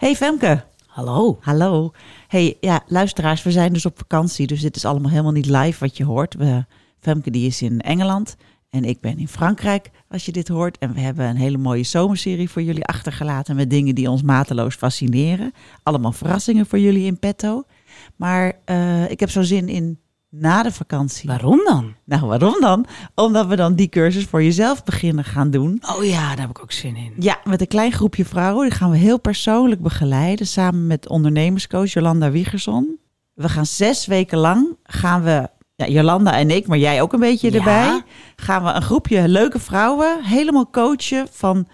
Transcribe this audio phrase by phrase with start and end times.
[0.00, 0.64] Hey Femke.
[0.86, 1.38] Hallo.
[1.40, 1.92] Hallo.
[2.28, 5.78] Hey, ja, luisteraars, we zijn dus op vakantie, dus dit is allemaal helemaal niet live
[5.80, 6.34] wat je hoort.
[6.34, 6.64] We,
[7.00, 8.36] Femke die is in Engeland
[8.70, 10.78] en ik ben in Frankrijk, als je dit hoort.
[10.78, 14.74] En we hebben een hele mooie zomerserie voor jullie achtergelaten met dingen die ons mateloos
[14.74, 15.52] fascineren.
[15.82, 17.64] Allemaal verrassingen voor jullie in petto.
[18.16, 19.98] Maar uh, ik heb zo zin in
[20.30, 21.28] na de vakantie.
[21.28, 21.94] Waarom dan?
[22.04, 22.86] Nou, waarom dan?
[23.14, 25.82] Omdat we dan die cursus voor jezelf beginnen gaan doen.
[25.96, 27.14] Oh ja, daar heb ik ook zin in.
[27.18, 28.68] Ja, met een klein groepje vrouwen.
[28.68, 30.46] Die gaan we heel persoonlijk begeleiden.
[30.46, 32.98] Samen met ondernemerscoach Jolanda Wiegerson.
[33.34, 37.20] We gaan zes weken lang gaan we ja, Jolanda en ik, maar jij ook een
[37.20, 38.02] beetje erbij.
[38.36, 41.68] Gaan we een groepje leuke vrouwen helemaal coachen van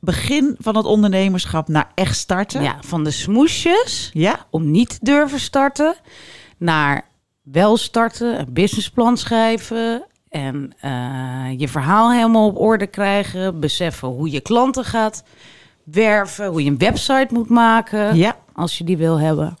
[0.00, 2.62] begin van het ondernemerschap naar echt starten.
[2.62, 4.46] Ja, van de smoesjes ja.
[4.50, 5.94] om niet te durven starten
[6.58, 7.08] naar
[7.52, 14.30] wel starten, een businessplan schrijven en uh, je verhaal helemaal op orde krijgen, beseffen hoe
[14.30, 15.24] je klanten gaat
[15.84, 18.36] werven, hoe je een website moet maken ja.
[18.52, 19.56] als je die wil hebben.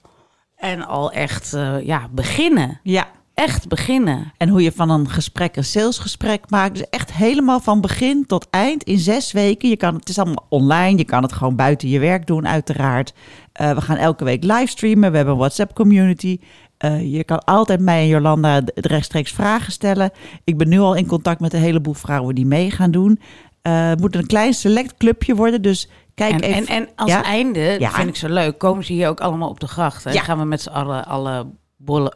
[0.56, 2.80] En al echt uh, ja, beginnen.
[2.82, 4.32] Ja, echt beginnen.
[4.36, 6.74] En hoe je van een gesprek een salesgesprek maakt.
[6.74, 9.68] Dus echt helemaal van begin tot eind in zes weken.
[9.68, 10.98] Je kan, het is allemaal online.
[10.98, 13.12] Je kan het gewoon buiten je werk doen, uiteraard.
[13.60, 15.10] Uh, we gaan elke week livestreamen.
[15.10, 16.38] We hebben een WhatsApp community.
[16.84, 20.10] Uh, je kan altijd mij en Jolanda rechtstreeks vragen stellen.
[20.44, 23.20] Ik ben nu al in contact met een heleboel vrouwen die mee gaan doen.
[23.62, 25.62] Uh, het moet een klein select clubje worden.
[25.62, 26.66] Dus kijk en, even.
[26.66, 27.22] En, en als ja?
[27.22, 27.90] einde, Ja.
[27.90, 30.04] vind ik zo leuk, komen ze hier ook allemaal op de gracht.
[30.04, 30.10] Hè?
[30.12, 30.22] Ja.
[30.22, 31.46] Gaan we met z'n allen alle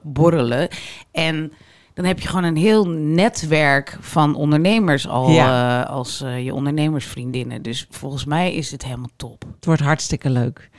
[0.03, 0.69] borrelen.
[1.13, 1.53] En
[1.95, 5.83] dan heb je gewoon een heel netwerk van ondernemers al Ja.
[5.85, 7.63] eh, als eh, je ondernemersvriendinnen.
[7.63, 9.45] Dus volgens mij is het helemaal top.
[9.55, 10.71] Het wordt hartstikke leuk.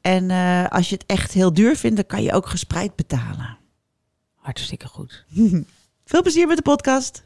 [0.00, 3.58] En uh, als je het echt heel duur vindt, dan kan je ook gespreid betalen.
[4.34, 5.24] Hartstikke goed.
[6.10, 7.22] Veel plezier met de podcast.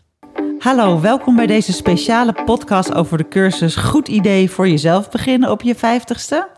[0.59, 5.63] Hallo, welkom bij deze speciale podcast over de cursus Goed idee voor jezelf beginnen op
[5.63, 6.49] je vijftigste.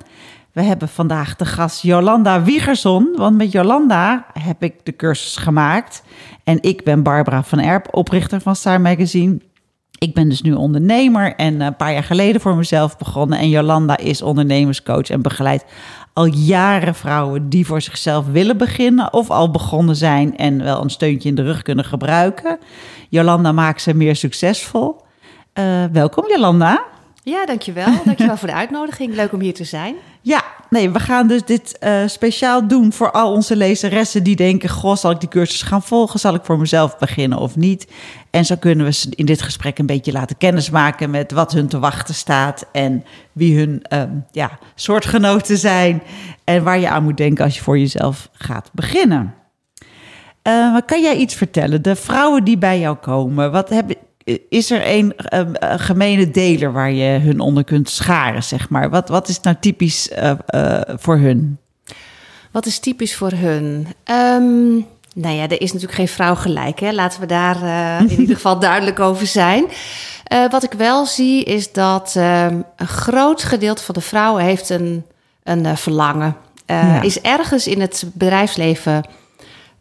[0.56, 6.02] We hebben vandaag de gast Jolanda Wiegerson, want met Jolanda heb ik de cursus gemaakt.
[6.44, 9.38] En ik ben Barbara van Erp, oprichter van Star Magazine.
[9.98, 13.38] Ik ben dus nu ondernemer en een paar jaar geleden voor mezelf begonnen.
[13.38, 15.64] En Jolanda is ondernemerscoach en begeleidt
[16.12, 20.90] al jaren vrouwen die voor zichzelf willen beginnen of al begonnen zijn en wel een
[20.90, 22.58] steuntje in de rug kunnen gebruiken.
[23.08, 24.96] Jolanda maakt ze meer succesvol.
[25.54, 26.84] Uh, welkom Jolanda.
[27.22, 27.86] Ja, dankjewel.
[28.04, 29.14] Dankjewel voor de uitnodiging.
[29.14, 29.94] Leuk om hier te zijn.
[30.26, 34.68] Ja, nee, we gaan dus dit uh, speciaal doen voor al onze lezeressen die denken:
[34.68, 36.20] Goh, zal ik die cursus gaan volgen?
[36.20, 37.86] Zal ik voor mezelf beginnen of niet?
[38.30, 41.68] En zo kunnen we ze in dit gesprek een beetje laten kennismaken met wat hun
[41.68, 46.02] te wachten staat en wie hun um, ja, soortgenoten zijn
[46.44, 49.34] en waar je aan moet denken als je voor jezelf gaat beginnen.
[50.42, 51.82] Uh, kan jij iets vertellen?
[51.82, 53.96] De vrouwen die bij jou komen, wat hebben,
[54.48, 58.90] is er een, um, een gemene deler waar je hun onder kunt scharen, zeg maar?
[58.90, 61.58] Wat, wat is nou typisch uh, uh, voor hun?
[62.50, 63.86] Wat is typisch voor hun?
[64.10, 66.80] Um, nou ja, er is natuurlijk geen vrouw gelijk.
[66.80, 66.92] Hè?
[66.92, 67.56] Laten we daar
[68.00, 69.64] in ieder geval duidelijk over zijn.
[70.50, 75.04] Wat ik wel zie is dat um, een groot gedeelte van de vrouwen heeft een,
[75.42, 76.36] een verlangen.
[76.66, 77.02] Ja.
[77.02, 79.04] Is ergens in het bedrijfsleven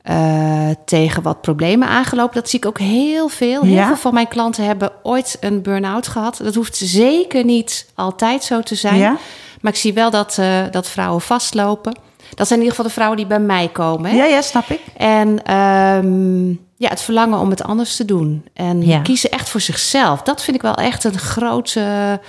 [0.10, 2.36] uh, tegen wat problemen aangelopen.
[2.36, 3.62] Dat zie ik ook heel veel.
[3.62, 3.88] Heel Ja?
[3.88, 6.40] veel van mijn klanten hebben ooit een burn-out gehad.
[6.44, 8.98] Dat hoeft zeker niet altijd zo te zijn.
[8.98, 9.18] Ja?
[9.62, 11.98] Maar ik zie wel dat, uh, dat vrouwen vastlopen.
[12.36, 14.12] Dat zijn in ieder geval de vrouwen die bij mij komen.
[14.12, 14.18] Hè?
[14.18, 14.80] Ja, ja, snap ik.
[14.98, 18.46] En um, ja, het verlangen om het anders te doen.
[18.54, 19.00] En Ja.
[19.00, 20.22] kiezen echt voor zichzelf.
[20.22, 22.20] Dat vind ik wel echt een grote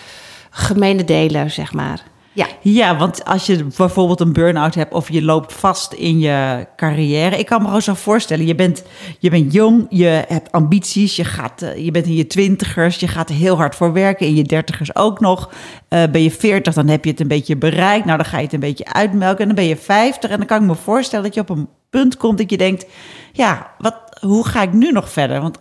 [0.50, 2.02] gemene deler, zeg maar.
[2.36, 6.66] Ja, Ja, want als je bijvoorbeeld een burn-out hebt of je loopt vast in je
[6.76, 7.38] carrière.
[7.38, 8.82] Ik kan me gewoon zo voorstellen, je bent,
[9.18, 13.08] je bent jong, je hebt ambities, je, gaat, eh, je bent in je twintigers, je
[13.08, 15.52] gaat er heel hard voor werken, in je dertigers ook nog.
[15.88, 18.04] Eh, ben je veertig, dan heb je het een beetje bereikt.
[18.04, 19.40] Nou, dan ga je het een beetje uitmelken.
[19.40, 21.68] En dan ben je vijftig en dan kan ik me voorstellen dat je op een
[21.90, 22.86] punt komt dat je denkt...
[23.32, 25.40] ja, wat, hoe ga ik nu nog verder?
[25.40, 25.58] Want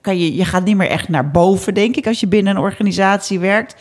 [0.00, 2.62] kan je, je gaat niet meer echt naar boven, denk ik, als je binnen een
[2.62, 3.76] organisatie werkt.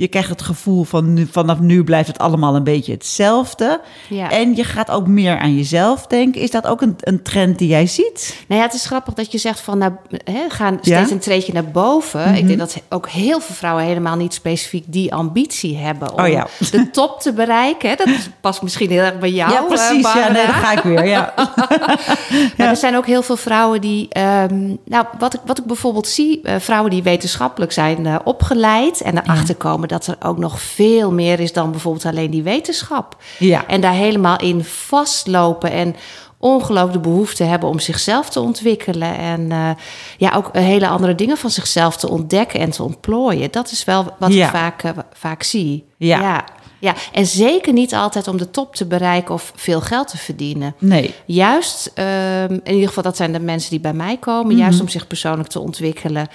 [0.00, 3.80] Je krijgt het gevoel van nu, vanaf nu blijft het allemaal een beetje hetzelfde.
[4.08, 4.30] Ja.
[4.30, 6.40] En je gaat ook meer aan jezelf denken.
[6.40, 8.36] Is dat ook een, een trend die jij ziet?
[8.48, 9.92] Nou ja, het is grappig dat je zegt van nou,
[10.24, 11.00] hè, gaan steeds Ja?
[11.00, 11.12] Mhm.
[11.12, 12.34] een treedje naar boven.
[12.34, 16.28] Ik denk dat ook heel veel vrouwen helemaal niet specifiek die ambitie hebben om Oh
[16.28, 16.46] ja.
[16.70, 17.88] de top te bereiken.
[17.88, 17.94] Hè.
[17.96, 18.08] Dat
[18.40, 19.52] past misschien heel erg bij jou.
[19.52, 20.12] ja, precies.
[20.12, 21.06] Ja, nee, daar ga ik weer.
[21.06, 21.34] Ja.
[22.56, 24.08] Maar er zijn ook heel veel vrouwen die.
[24.08, 29.00] ehm, nou, wat ik, wat ik bijvoorbeeld zie, eh, vrouwen die wetenschappelijk zijn eh, opgeleid.
[29.00, 33.16] en erachter komen dat er ook nog veel meer is dan bijvoorbeeld alleen die wetenschap.
[33.38, 33.66] Ja.
[33.66, 35.96] En daar helemaal in vastlopen en
[36.38, 39.16] ongelooflijk de behoefte hebben om zichzelf te ontwikkelen.
[39.16, 39.70] En eh,
[40.18, 43.50] ja, ook hele andere dingen van zichzelf te ontdekken en te ontplooien.
[43.50, 44.44] Dat is wel wat Ja.
[44.46, 45.84] ik vaak, eh, vaak zie.
[45.96, 46.20] Ja.
[46.20, 46.44] ja.
[46.78, 50.74] Ja, en zeker niet altijd om de top te bereiken of veel geld te verdienen.
[50.78, 51.14] Nee.
[51.24, 54.60] Juist, ehm, in ieder geval dat zijn de mensen die bij mij komen, Mhm.
[54.62, 56.28] juist om zich persoonlijk te ontwikkelen.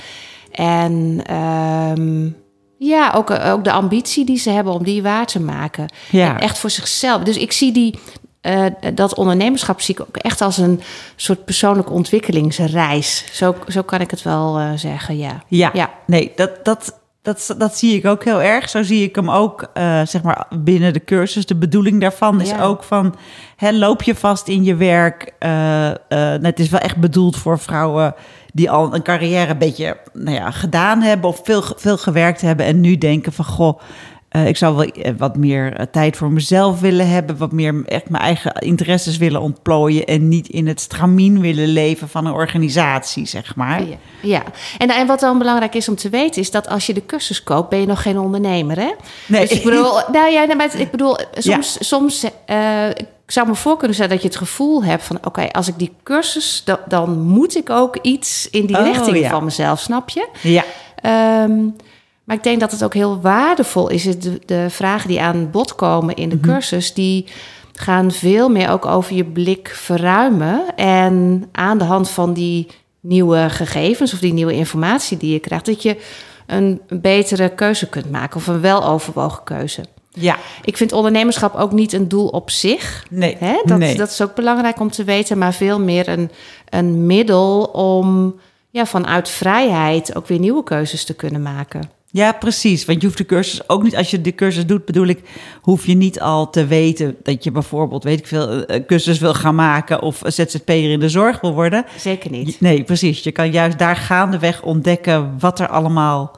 [0.52, 2.30] En ehm,
[2.78, 5.86] ja, ook, eh, ook de ambitie die ze hebben om die waar te maken.
[6.12, 6.30] Ja.
[6.36, 7.22] En echt voor zichzelf.
[7.24, 8.00] Dus ik zie die,
[8.42, 10.82] eh, dat ondernemerschap zie ik ook echt als een
[11.16, 13.26] soort persoonlijke ontwikkelingsreis.
[13.32, 15.44] Zo, zo kan ik het wel eh, zeggen, ja.
[15.48, 15.90] Ja, Ja.
[16.08, 18.70] nee, dat, dat, dat, dat zie ik ook heel erg.
[18.70, 19.70] Zo zie ik hem ook,
[20.06, 21.46] zeg maar, binnen de cursus.
[21.46, 22.64] De bedoeling daarvan is Ja.
[22.64, 23.16] ook van,
[23.56, 25.34] hè, loop je vast in je werk.
[25.40, 25.92] eh,
[26.42, 28.16] het is wel echt bedoeld voor vrouwen
[28.56, 31.30] die al een carrière een beetje nou ja, gedaan hebben...
[31.30, 33.80] of veel, veel gewerkt hebben en nu denken van, goh...
[34.30, 37.38] eh, ik zou wel eh, wat meer eh, tijd voor mezelf willen hebben.
[37.38, 40.06] Wat meer echt mijn eigen interesses willen ontplooien.
[40.06, 43.84] En niet in het stramien willen leven van een organisatie, zeg maar.
[43.84, 44.44] Ja, ja.
[44.78, 47.44] En, en wat dan belangrijk is om te weten, is dat als je de cursus
[47.44, 48.92] koopt, ben je nog geen ondernemer, hè?
[49.28, 49.42] Nee.
[49.42, 52.26] Dus ik bedoel, nou ja, ik bedoel, soms, soms
[53.26, 55.78] ik zou me voor kunnen stellen dat je het gevoel hebt van, oké, als ik
[55.80, 59.30] die cursus, dan, dan moet ik ook iets in die Oh, richting ja.
[59.30, 60.28] van mezelf, snap je?
[60.42, 60.64] Ja,
[61.06, 61.64] Ehm,
[62.24, 64.04] maar ik denk dat het ook heel waardevol is.
[64.04, 67.26] De, de vragen die aan bod komen in de cursus, die
[67.74, 70.76] gaan veel meer ook over je blik verruimen.
[70.76, 72.68] En aan de hand van die
[73.00, 75.98] nieuwe gegevens of die nieuwe informatie die je krijgt, dat je
[76.46, 79.86] een betere keuze kunt maken of een weloverwogen keuze.
[80.16, 80.38] Ja.
[80.64, 83.06] Ik vind ondernemerschap ook niet een doel op zich.
[83.10, 83.62] Nee, Hè?
[83.66, 83.96] Dat, nee.
[83.96, 86.32] dat is ook belangrijk om te weten, maar veel meer een,
[86.70, 88.36] een middel om
[88.70, 91.90] ja, vanuit vrijheid ook weer nieuwe keuzes te kunnen maken.
[92.16, 92.86] Ja, precies.
[92.86, 95.20] Want je hoeft de cursus ook niet, als je de cursus doet, bedoel ik,
[95.62, 99.34] hoef je niet al te weten dat je bijvoorbeeld, weet ik veel, een cursus wil
[99.34, 101.86] gaan maken of ZZP'er in de zorg wil worden.
[101.98, 102.62] Zeker niet.
[102.62, 103.24] Nee, precies.
[103.24, 106.32] Je kan juist daar gaandeweg ontdekken wat er allemaal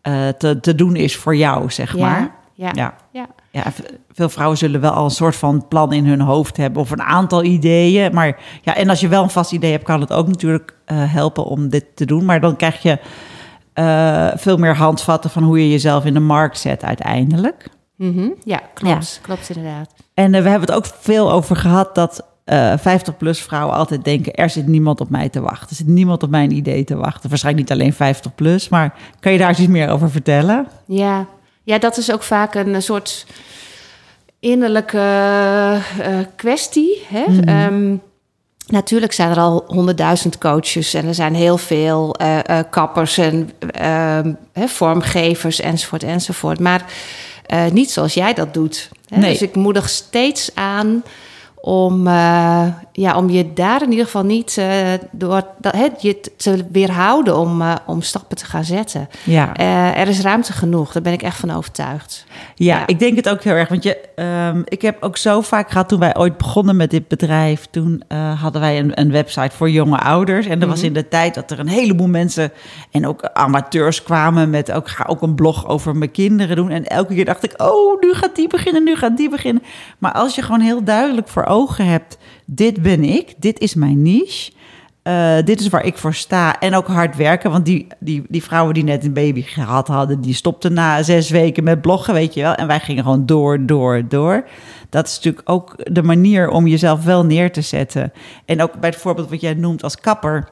[0.00, 2.34] eh, te, te doen is voor jou, zeg Ja, maar.
[2.74, 3.28] Ja, Ja.
[3.50, 3.64] ja.
[4.12, 7.02] Veel vrouwen zullen wel al een soort van plan in hun hoofd hebben of een
[7.02, 8.14] aantal ideeën.
[8.14, 11.12] Maar ja, en als je wel een vast idee hebt, kan het ook natuurlijk eh,
[11.12, 12.24] helpen om dit te doen.
[12.24, 12.98] Maar dan krijg je
[13.72, 17.68] eh, veel meer handvatten van hoe je jezelf in de markt zet uiteindelijk.
[17.96, 18.28] Mhm.
[18.44, 19.20] ja klopt.
[19.22, 19.94] Klopt inderdaad.
[20.14, 24.34] En eh, we hebben het ook veel over gehad dat eh 50-plus vrouwen altijd denken...
[24.34, 25.68] er zit niemand op mij te wachten.
[25.68, 27.28] Er zit niemand op mijn idee te wachten.
[27.28, 30.66] Waarschijnlijk niet alleen 50-plus, maar kan je daar eens iets meer over vertellen?
[30.86, 31.26] Ja.
[31.64, 33.26] Ja, dat is ook vaak een eh, soort
[34.40, 34.98] innerlijke
[35.98, 37.02] eh, kwestie.
[37.08, 37.24] Hè?
[37.44, 37.96] Ehm,
[38.66, 43.50] natuurlijk zijn er al honderdduizend coaches en er zijn heel veel eh, eh, kappers en
[43.70, 46.60] ehm, hè, vormgevers enzovoort enzovoort.
[46.60, 46.84] Maar
[47.46, 48.88] eh, niet zoals jij dat doet.
[49.08, 49.16] Hè?
[49.16, 49.32] Nee.
[49.32, 51.02] Dus ik moedig steeds aan
[51.64, 56.20] om, eh, ja, om je daar in ieder geval niet eh, door dat, hè, je
[56.36, 59.08] te weerhouden om, eh, om stappen te gaan zetten.
[59.24, 59.56] Ja.
[59.94, 62.24] Er is ruimte genoeg, daar ben ik echt van overtuigd.
[62.54, 62.86] Ja, Ja.
[62.86, 63.68] ik denk het ook heel erg.
[63.68, 67.08] Want je, ehm, ik heb ook zo vaak gehad toen wij ooit begonnen met dit
[67.08, 67.66] bedrijf.
[67.70, 68.02] Toen
[68.40, 70.46] hadden wij een, een website voor jonge ouders.
[70.46, 72.52] En dat was in de tijd dat er een heleboel mensen
[72.90, 76.70] en ook amateurs kwamen met ook ga ook een blog over mijn kinderen doen.
[76.70, 79.62] En elke keer dacht ik, oh, nu gaat die beginnen, nu gaat die beginnen.
[79.98, 84.02] Maar als je gewoon heel duidelijk voor ogen hebt, dit ben ik, dit is mijn
[84.02, 84.52] niche.
[85.02, 86.60] Eh, dit is waar ik voor sta.
[86.60, 87.50] En ook hard werken.
[87.50, 91.30] Want die, die, die vrouwen die net een baby gehad hadden, die stopten na zes
[91.30, 92.54] weken met bloggen, weet je wel.
[92.54, 94.44] En wij gingen gewoon door, door, door.
[94.88, 98.12] Dat is natuurlijk ook de manier om jezelf wel neer te zetten.
[98.44, 100.48] En ook bij het voorbeeld wat jij noemt als kapper.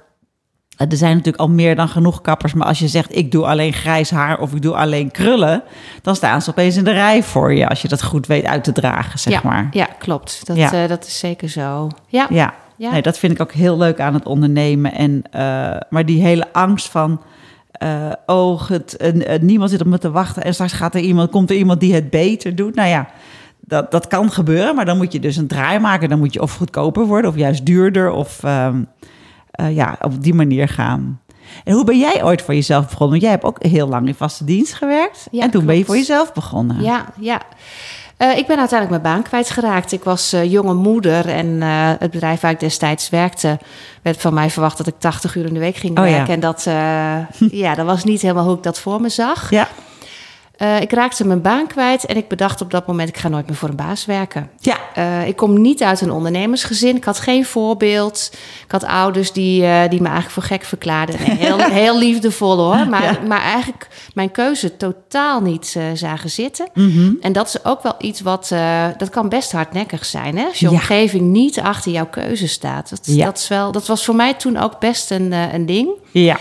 [0.80, 2.52] Eh, Er zijn natuurlijk al meer dan genoeg kappers.
[2.52, 5.62] Maar als je zegt, ik doe alleen grijs haar of ik doe alleen krullen...
[6.02, 7.68] dan staan ze opeens in de rij voor je.
[7.68, 9.68] Als je dat goed weet uit te dragen, zeg ja, maar.
[9.70, 10.46] ja, klopt.
[10.46, 10.72] Dat, Ja.
[10.72, 11.88] eh, dat is zeker zo.
[12.06, 12.90] Ja, Ja, Ja.
[12.90, 14.92] Nee, dat vind ik ook heel leuk aan het ondernemen.
[14.92, 15.40] En, eh,
[15.90, 17.20] maar die hele angst van...
[18.26, 20.42] oh, het, en, niemand zit op me te wachten...
[20.42, 22.74] en straks gaat er iemand, komt er iemand die het beter doet.
[22.74, 23.08] Nou ja,
[23.60, 26.08] dat, dat kan gebeuren, maar dan moet je dus een draai maken.
[26.08, 28.10] Dan moet je of goedkoper worden of juist duurder...
[28.10, 28.82] of ehm,
[29.50, 31.20] eh, ja, op die manier gaan.
[31.64, 33.10] En hoe ben jij ooit voor jezelf begonnen?
[33.10, 35.26] Want jij hebt ook heel lang in vaste dienst gewerkt.
[35.30, 36.82] Ja, en toen ben je voor jezelf begonnen.
[36.82, 37.42] Ja, ja.
[38.16, 39.92] Eh, ik ben uiteindelijk mijn baan kwijtgeraakt.
[39.92, 41.60] Ik was eh, jonge moeder en
[42.00, 43.58] het bedrijf waar ik destijds werkte...
[44.02, 46.12] werd van mij verwacht dat ik 80 uur in de week ging Oh ja.
[46.12, 46.34] werken.
[46.34, 46.62] En dat,
[47.64, 49.50] ja, dat was niet helemaal hoe ik dat voor me zag.
[49.50, 49.68] Ja.
[50.60, 53.08] Eh, ik raakte mijn baan kwijt en ik bedacht op dat moment...
[53.08, 54.50] ik ga nooit meer voor een baas werken.
[54.58, 54.76] Ja.
[54.94, 56.96] Eh, ik kom niet uit een ondernemersgezin.
[56.96, 58.30] Ik had geen voorbeeld.
[58.64, 61.16] Ik had ouders die, eh, die me eigenlijk voor gek verklaarden.
[61.26, 62.88] Nee, heel, heel liefdevol hoor.
[62.88, 63.18] Maar, Ja.
[63.26, 66.68] maar eigenlijk mijn keuze totaal niet zagen zitten.
[66.74, 67.12] Mhm.
[67.20, 68.48] En dat is ook wel iets wat...
[68.96, 70.38] dat kan best hardnekkig zijn.
[70.38, 70.44] Hè?
[70.44, 70.72] Als je Ja.
[70.72, 72.90] omgeving niet achter jouw keuze staat.
[72.90, 73.24] Dat, Ja.
[73.24, 75.88] dat, is wel, dat was voor mij toen ook best een, een ding.
[76.10, 76.38] Ja.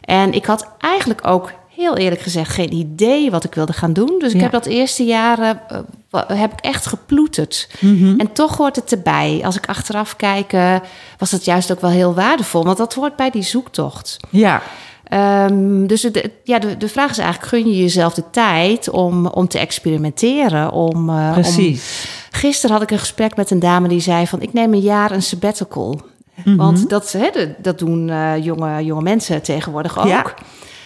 [0.00, 4.14] En ik had eigenlijk ook heel eerlijk gezegd geen idee wat ik wilde gaan doen.
[4.18, 5.78] Dus ik heb dat eerste jaar eh,
[6.10, 7.68] eh, heb ik echt geploeterd.
[7.80, 8.20] Mhm.
[8.20, 9.40] En toch hoort het erbij.
[9.44, 10.76] Als ik achteraf kijk, eh,
[11.18, 12.64] was dat juist ook wel heel waardevol.
[12.64, 14.16] Want dat hoort bij die zoektocht.
[14.30, 14.62] Ja.
[15.04, 19.26] Ehm, dus de, ja, de, de vraag is eigenlijk, gun je jezelf de tijd om,
[19.26, 20.72] om te experimenteren?
[20.72, 22.06] Om, om- Precies.
[22.30, 24.40] Gisteren had ik een gesprek met een dame die zei van...
[24.40, 26.00] ik neem een jaar een sabbatical.
[26.44, 26.56] Mhm.
[26.56, 28.12] Want dat, hè, dat doen
[28.42, 30.06] jonge, jonge mensen tegenwoordig ook.
[30.06, 30.34] Ja.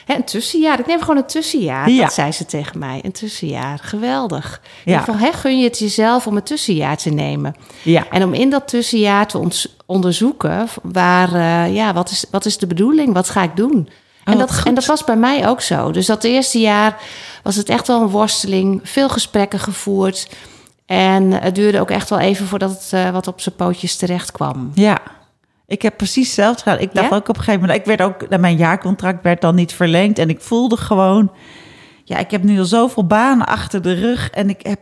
[0.07, 0.79] Hè, een tussenjaar.
[0.79, 1.91] Ik neem gewoon een tussenjaar.
[1.91, 2.03] Ja.
[2.03, 3.01] Dat zei ze tegen mij.
[3.03, 3.79] Een tussenjaar.
[3.83, 4.61] Geweldig.
[4.85, 4.93] Ja.
[4.93, 5.05] Ja.
[5.05, 7.57] Van, hè, gun je het jezelf om een tussenjaar te nemen.
[7.83, 8.07] Ja.
[8.11, 9.49] En om in dat tussenjaar te
[9.87, 10.69] onderzoeken...
[10.83, 13.15] Waar, eh, ja, wat, is, wat is de bedoeling?
[13.15, 13.89] Wat ga ik doen?
[14.25, 14.67] Oh, en, dat, goed.
[14.67, 15.91] en dat was bij mij ook zo.
[15.91, 17.03] Dus dat eerste jaar
[17.43, 18.81] was het echt wel een worsteling.
[18.83, 20.29] Veel gesprekken gevoerd.
[20.87, 24.33] En het duurde ook echt wel even voordat het eh, wat op zijn pootjes terecht
[24.33, 24.71] kwam.
[24.75, 24.99] Ja.
[25.67, 26.79] Ik heb precies hetzelfde gedaan.
[26.79, 27.17] Ik dacht Ja?
[27.17, 27.79] ook op een gegeven moment...
[27.79, 28.39] Ik werd ook...
[28.39, 30.19] Mijn jaarcontract werd dan niet verlengd.
[30.19, 31.33] En ik voelde gewoon...
[32.05, 34.31] Ja, ik heb nu al zoveel banen achter de rug.
[34.31, 34.79] En ik heb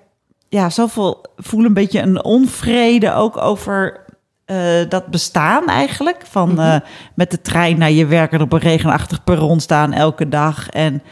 [0.49, 1.25] ja, zoveel...
[1.37, 4.05] voel een beetje een onvrede ook over...
[4.45, 4.57] eh,
[4.89, 6.23] dat bestaan eigenlijk.
[6.31, 6.77] Van eh,
[7.15, 10.69] met de trein naar je werk en op een regenachtig perron staan elke dag.
[10.69, 11.03] En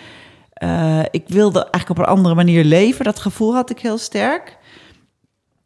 [0.52, 3.04] eh, ik wilde eigenlijk op een andere manier leven.
[3.04, 4.56] Dat gevoel had ik heel sterk.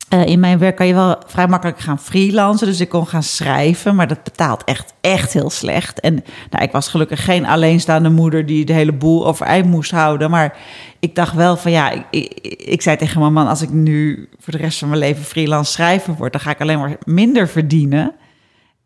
[0.09, 2.67] Eh, in mijn werk kan je wel vrij makkelijk gaan freelancen.
[2.67, 6.01] Dus ik kon gaan schrijven, maar dat betaalt echt, echt heel slecht.
[6.01, 10.31] En nou, ik was gelukkig geen alleenstaande moeder die de hele boel overeind moest houden.
[10.31, 10.57] Maar
[11.01, 13.49] ik dacht wel van ja, ik, ik, ik zei tegen mijn man...
[13.49, 16.33] als ik nu voor de rest van mijn leven freelance schrijver word...
[16.33, 18.15] dan ga ik alleen maar minder verdienen.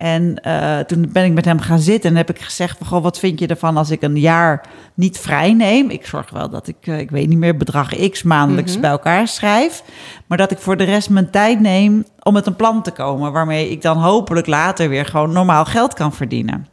[0.00, 3.02] En eh, toen ben ik met hem gaan zitten en heb ik gezegd: van, goh,
[3.02, 5.90] wat vind je ervan als ik een jaar niet vrij neem?
[5.90, 9.28] Ik zorg wel dat ik, eh, ik weet niet meer, bedrag X maandelijks bij elkaar
[9.28, 9.82] schrijf.
[10.26, 13.32] Maar dat ik voor de rest mijn tijd neem om met een plan te komen.
[13.32, 16.66] Waarmee ik dan hopelijk later weer gewoon normaal geld kan verdienen.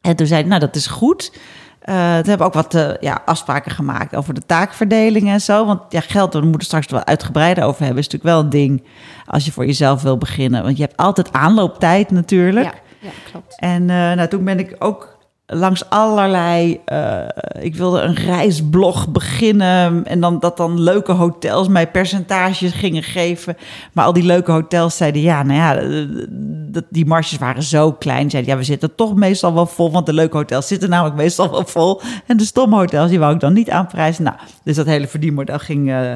[0.00, 1.32] En toen zei hij: Nou, dat is goed.
[1.80, 5.66] Eh toen hebben we ook wat eh, ja, afspraken gemaakt over de taakverdeling en zo.
[5.66, 7.98] Want ja, geld, daar moeten we straks wel uitgebreider over hebben.
[7.98, 8.84] Is natuurlijk wel een ding
[9.26, 10.62] als je voor jezelf wil beginnen.
[10.62, 12.66] Want je hebt altijd aanlooptijd natuurlijk.
[12.66, 13.56] Ja, ja klopt.
[13.58, 15.18] En eh, nou, toen ben ik ook
[15.50, 16.80] langs allerlei.
[16.84, 17.24] eh,
[17.60, 20.06] ik wilde een reisblog beginnen.
[20.06, 23.56] En dan dat dan leuke hotels mij percentages gingen geven.
[23.92, 28.30] Maar al die leuke hotels zeiden ja, nou ja, eh, die marges waren zo klein.
[28.30, 29.90] Zeiden ja, we zitten toch meestal wel vol.
[29.90, 32.00] Want de leuke hotels zitten namelijk meestal wel vol.
[32.26, 34.24] En de stomme hotels, die wou ik dan niet aanprijzen.
[34.24, 35.90] Nou, dus dat hele verdienmodel ging.
[35.90, 36.12] eh,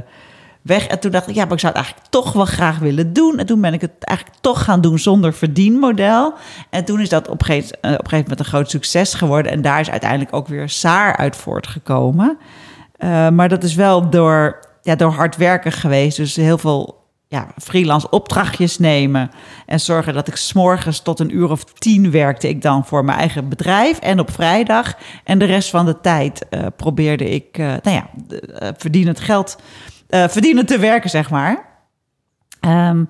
[0.65, 0.87] weg.
[0.87, 3.39] En toen dacht ik, ja, maar ik zou het eigenlijk toch wel graag willen doen.
[3.39, 6.35] En toen ben ik het eigenlijk toch gaan doen zonder verdienmodel.
[6.71, 9.53] En toen is dat op een gegeven, eh, een moment een groot succes geworden.
[9.53, 12.39] En daar is uiteindelijk ook weer Saar uit voortgekomen.
[12.97, 16.17] Eh, maar dat is wel door, ja, door hard werken geweest.
[16.17, 19.31] Dus heel veel ja, freelance opdrachtjes nemen.
[19.67, 23.19] En zorgen dat ik s'morgens tot een uur of tien werkte ik dan voor mijn
[23.19, 23.99] eigen bedrijf.
[23.99, 24.97] En op vrijdag.
[25.25, 28.09] En de rest van de tijd eh, probeerde ik, nou ja,
[28.77, 29.57] verdienend geld
[30.15, 31.65] eh, verdienen te werken, zeg maar.
[32.61, 33.05] Ehm,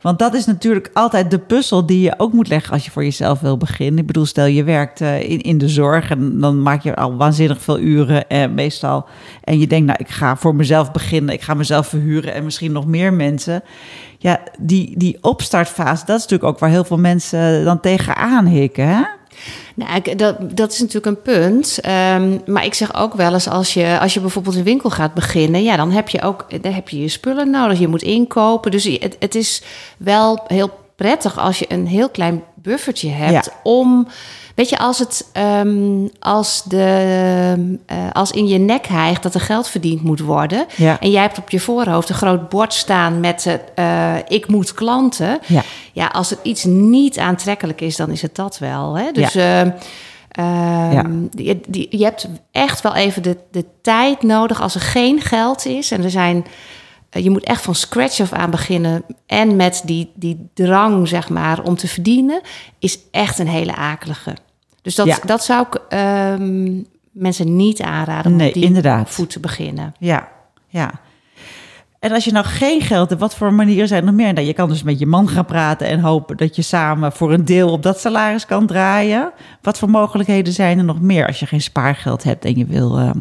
[0.00, 3.04] want dat is natuurlijk altijd de puzzel die je ook moet leggen als je voor
[3.04, 4.00] jezelf wil beginnen.
[4.00, 7.16] Ik bedoel, stel je werkt eh, in, in de zorg en dan maak je al
[7.16, 9.08] waanzinnig veel uren eh, meestal.
[9.44, 12.72] En je denkt, nou, ik ga voor mezelf beginnen, ik ga mezelf verhuren en misschien
[12.72, 13.62] nog meer mensen.
[14.18, 18.88] Ja, die, die opstartfase, dat is natuurlijk ook waar heel veel mensen dan tegenaan hikken.
[18.88, 19.02] Hè?
[19.88, 21.78] Nou, dat, dat is natuurlijk een punt.
[21.80, 25.14] Ehm, maar ik zeg ook wel eens, als je, als je bijvoorbeeld een winkel gaat
[25.14, 27.78] beginnen, ja, dan heb je ook dan heb je, je spullen nodig.
[27.78, 28.70] Je moet inkopen.
[28.70, 29.62] Dus het, het is
[29.96, 33.52] wel heel prettig als je een heel klein buffertje hebt Ja.
[33.62, 34.08] om.
[34.54, 39.40] Weet je, als het ehm, als, de, eh, als in je nek hijgt dat er
[39.40, 40.66] geld verdiend moet worden.
[40.76, 41.00] Ja.
[41.00, 45.38] En jij hebt op je voorhoofd een groot bord staan met eh, ik moet klanten.
[45.46, 45.62] Ja.
[45.92, 48.94] Ja, als er iets niet aantrekkelijk is, dan is het dat wel.
[48.98, 49.12] Hè?
[49.12, 49.60] Dus Ja.
[49.60, 49.70] ehm,
[50.30, 51.04] ehm, Ja.
[51.30, 55.66] die, die- je hebt echt wel even de, de tijd nodig als er geen geld
[55.66, 55.90] is.
[55.90, 56.44] En er zijn,
[57.10, 59.02] je moet echt van scratch af aan beginnen.
[59.26, 62.40] En met die, die drang, zeg maar, om te verdienen,
[62.78, 64.36] is echt een hele akelige.
[64.82, 65.18] Dus dat, Ja.
[65.24, 69.10] dat zou ik ehm, mensen niet aanraden om Nee, op die inderdaad.
[69.10, 69.94] voet te beginnen.
[69.98, 70.28] Ja,
[70.68, 70.90] ja.
[72.00, 74.32] En als je nou geen geld hebt, wat voor manieren zijn er nog meer?
[74.32, 77.32] Nou, je kan dus met je man gaan praten en hopen dat je samen voor
[77.32, 79.32] een deel op dat salaris kan draaien.
[79.62, 82.98] Wat voor mogelijkheden zijn er nog meer als je geen spaargeld hebt en je wil.
[82.98, 83.18] ehm,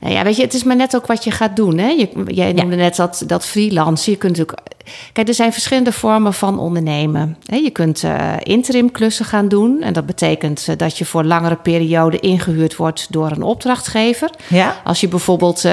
[0.00, 1.78] Nou ja, weet je, het is maar net ook wat je gaat doen.
[1.78, 1.88] Hè?
[1.88, 4.10] Je, jij noemde net dat, dat freelance.
[4.10, 4.70] Je kunt natuurlijk.
[5.12, 7.36] Kijk, er zijn verschillende vormen van ondernemen.
[7.42, 9.82] Je kunt eh interim klussen gaan doen.
[9.82, 14.30] En dat betekent eh, dat je voor langere periode ingehuurd wordt door een opdrachtgever.
[14.48, 14.80] Ja?
[14.84, 15.64] Als je bijvoorbeeld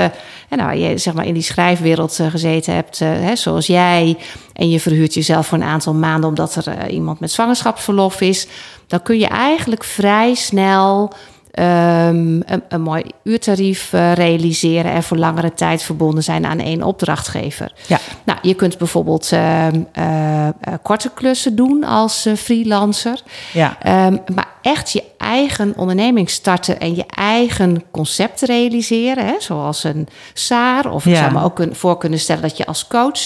[0.49, 4.17] hè, nou, je, zeg maar in die schrijfwereld eh, gezeten hebt, eh, hè, zoals jij,
[4.53, 8.47] en je verhuurt jezelf voor een aantal maanden omdat er eh, iemand met zwangerschapsverlof is,
[8.87, 11.11] dan kun je eigenlijk vrij snel
[11.51, 17.71] ehm, een, een mooi uurtarief realiseren en voor langere tijd verbonden zijn aan één opdrachtgever.
[17.87, 17.99] Ja.
[18.23, 23.21] Nou, je kunt bijvoorbeeld ehm, eh, eh, korte klussen doen als freelancer.
[23.53, 23.77] Ja.
[23.81, 30.07] Ehm, maar echt je eigen onderneming starten en je eigen concept realiseren, hè, zoals een
[30.33, 30.91] SAR.
[30.91, 31.19] Of ik Ja.
[31.19, 33.19] zou me ook voor kunnen stellen dat je als coach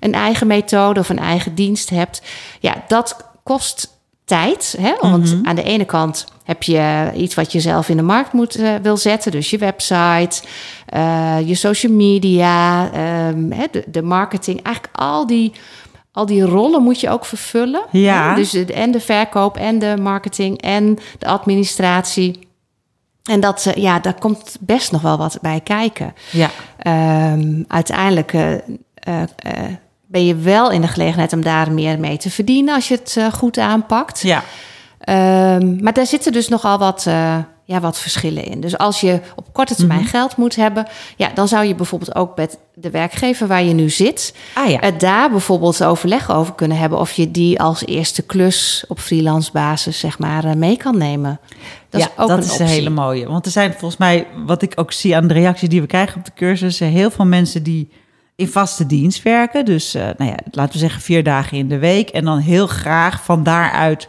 [0.00, 2.22] een eigen methode of een eigen dienst hebt.
[2.60, 4.76] Ja, dat kost tijd.
[4.80, 4.92] Hè?
[5.00, 8.54] Want aan de ene kant heb je iets wat je zelf in de markt moet,
[8.56, 9.32] eh, wil zetten.
[9.32, 10.42] Dus je website,
[10.86, 14.62] eh, je social media, ehm, hè, de, de marketing.
[14.62, 15.52] Eigenlijk al die,
[16.12, 17.82] al die rollen moet je ook vervullen.
[17.90, 18.28] Ja.
[18.28, 18.34] Hè?
[18.34, 22.48] Dus de, en de verkoop en de marketing en de administratie.
[23.24, 26.14] En dat, eh, ja, daar komt best nog wel wat bij kijken.
[26.30, 26.50] Ja.
[26.78, 28.52] Ehm, uiteindelijk eh,
[29.02, 29.22] eh,
[30.06, 33.34] ben je wel in de gelegenheid om daar meer mee te verdienen als je het
[33.34, 34.20] goed aanpakt.
[34.20, 34.42] Ja.
[34.98, 37.06] Ehm, maar daar zitten dus nogal wat,
[37.68, 38.60] ja, wat verschillen in.
[38.60, 40.08] Dus als je op korte termijn Mhm.
[40.08, 43.90] geld moet hebben, ja, dan zou je bijvoorbeeld ook met de werkgever waar je nu
[43.90, 44.78] zit, Ah ja.
[44.80, 49.52] het daar bijvoorbeeld overleg over kunnen hebben of je die als eerste klus op freelance
[49.52, 51.40] basis zeg maar eh, mee kan nemen.
[51.90, 52.64] Dat ja, is ook dat een is optie.
[52.64, 53.28] een hele mooie.
[53.28, 56.18] Want er zijn volgens mij, wat ik ook zie aan de reacties die we krijgen
[56.18, 57.90] op de cursussen, heel veel mensen die
[58.36, 59.64] in vaste dienst werken.
[59.64, 62.08] Dus eh, nou ja, laten we zeggen vier dagen in de week.
[62.08, 64.08] En dan heel graag van daaruit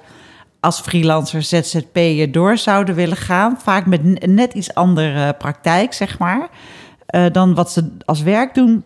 [0.60, 3.60] als freelancer ZZP'er door zouden willen gaan.
[3.60, 6.50] Vaak met net iets andere praktijk, zeg maar,
[7.06, 8.84] eh, dan wat ze als werk doen.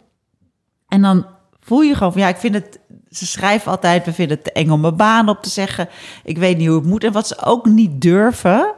[0.88, 1.26] En dan
[1.60, 2.80] voel je gewoon van, ja, ik vind het...
[3.10, 5.89] Ze schrijven altijd, we vinden het te eng om mijn baan op te zeggen.
[6.24, 7.04] Ik weet niet hoe het moet.
[7.04, 8.74] En wat ze ook niet durven,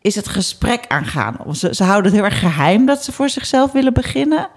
[0.00, 1.36] is het gesprek aangaan.
[1.56, 4.48] Ze, ze houden het heel erg geheim dat ze voor zichzelf willen beginnen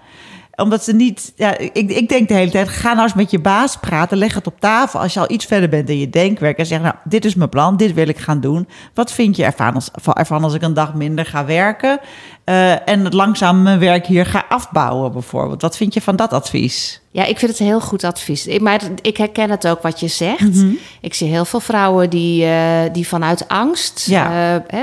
[0.56, 3.38] omdat ze niet, ja, ik, ik denk de hele tijd, ga nou eens met je
[3.38, 5.00] baas praten, leg het op tafel.
[5.00, 7.48] Als je al iets verder bent in je denkwerk en zeg, nou, dit is mijn
[7.48, 8.68] plan, dit wil ik gaan doen.
[8.94, 12.00] Wat vind je ervan als, ervan als ik een dag minder ga werken
[12.44, 15.62] eh, en langzaam mijn werk hier ga afbouwen bijvoorbeeld?
[15.62, 17.00] Wat vind je van dat advies?
[17.10, 18.46] Ja, ik vind het een heel goed advies.
[18.46, 20.40] Ik, maar ik herken het ook wat je zegt.
[20.54, 20.72] Mhm.
[21.00, 24.24] Ik zie heel veel vrouwen die, eh, die vanuit angst Ja.
[24.26, 24.82] eh, hè,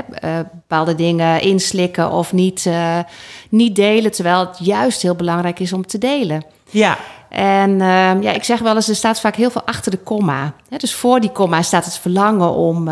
[0.52, 2.68] bepaalde dingen inslikken of niet,
[3.48, 6.44] niet delen, terwijl het juist heel belangrijk is om te delen.
[6.70, 6.96] Ja,
[7.28, 10.52] En ehm, ja, ik zeg wel eens, er staat vaak heel veel achter de komma.
[10.76, 12.88] Dus voor die komma staat het verlangen om,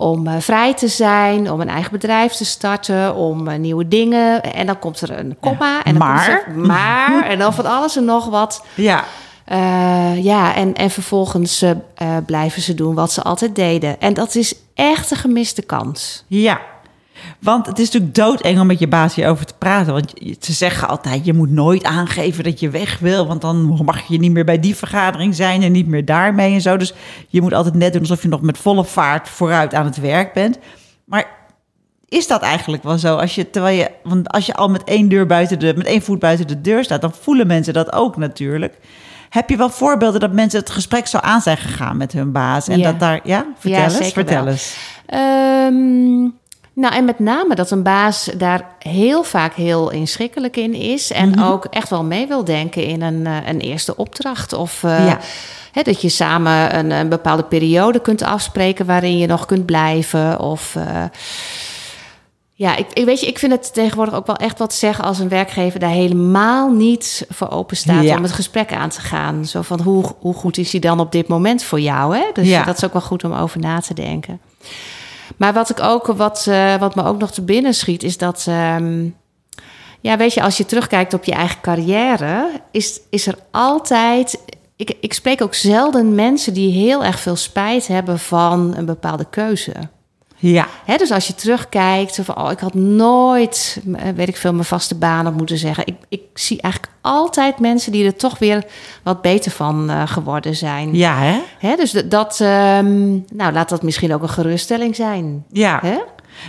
[0.00, 4.42] om eh, vrij te zijn, om een eigen bedrijf te starten, om eh, nieuwe dingen.
[4.42, 5.82] En dan komt er een komma.
[5.84, 6.42] En dan Maar?
[6.44, 7.24] Komt er, maar.
[7.24, 8.64] En dan van alles en nog wat.
[8.74, 9.04] ja,
[9.44, 11.64] Eh, ja, en, en vervolgens
[12.26, 14.00] blijven ze doen wat ze altijd deden.
[14.00, 16.24] En dat is echt een gemiste kans.
[16.26, 16.60] ja.
[17.38, 19.92] Want het is natuurlijk doodeng om met je baas hierover te praten.
[19.92, 23.26] Want ze zeggen altijd, je moet nooit aangeven dat je weg wil.
[23.26, 26.60] Want dan mag je niet meer bij die vergadering zijn en niet meer daarmee en
[26.60, 26.76] zo.
[26.76, 26.94] Dus
[27.28, 30.32] je moet altijd net doen alsof je nog met volle vaart vooruit aan het werk
[30.32, 30.58] bent.
[31.04, 31.38] Maar
[32.08, 33.16] is dat eigenlijk wel zo?
[33.16, 36.02] Als je, terwijl je, want als je al met één, deur buiten de, met één
[36.02, 38.78] voet buiten de deur staat, dan voelen mensen dat ook natuurlijk.
[39.28, 42.68] Heb je wel voorbeelden dat mensen het gesprek zo aan zijn gegaan met hun baas?
[42.68, 42.90] En Ja.
[42.90, 44.52] dat daar, ja, vertel Ja, eens, vertel wel.
[44.52, 44.76] eens.
[45.06, 46.28] Ehm,
[46.80, 51.10] nou, en met name dat een baas daar heel vaak heel inschikkelijk in is.
[51.12, 51.42] En Mhm.
[51.42, 54.52] ook echt wel mee wil denken in een, eh, een eerste opdracht.
[54.52, 55.18] Of eh, Ja.
[55.72, 60.38] hè, dat je samen een, een bepaalde periode kunt afspreken waarin je nog kunt blijven.
[60.40, 60.74] Of.
[60.76, 61.04] eh,
[62.54, 65.18] ja, ik, ik weet je, ik vind het tegenwoordig ook wel echt wat zeggen als
[65.18, 68.16] een werkgever daar helemaal niet voor open staat Ja.
[68.16, 69.46] om het gesprek aan te gaan.
[69.46, 72.16] Zo van hoe, hoe goed is hij dan op dit moment voor jou?
[72.16, 72.22] Hè?
[72.32, 72.64] Dus Ja.
[72.64, 74.40] dat is ook wel goed om over na te denken.
[75.36, 78.44] Maar wat ik ook, wat, eh, wat me ook nog te binnen schiet, is dat.
[78.48, 79.08] ehm,
[80.00, 84.44] ja, weet je, als je terugkijkt op je eigen carrière, is, is er altijd.
[84.76, 89.26] Ik, ik spreek ook zelden mensen die heel erg veel spijt hebben van een bepaalde
[89.30, 89.72] keuze.
[90.40, 90.66] Ja.
[90.96, 94.94] Dus als je terugkijkt, van, oh, ik had nooit, eh, weet ik veel, mijn vaste
[94.94, 95.86] baan op moeten zeggen.
[95.86, 98.64] Ik, ik zie eigenlijk altijd mensen die er toch weer
[99.02, 100.94] wat beter van eh, geworden zijn.
[100.94, 101.76] Ja, hè?
[101.76, 105.44] Dus dat, ehm, nou, laat dat misschien ook een geruststelling zijn.
[105.50, 105.78] Ja.
[105.82, 105.98] Hè?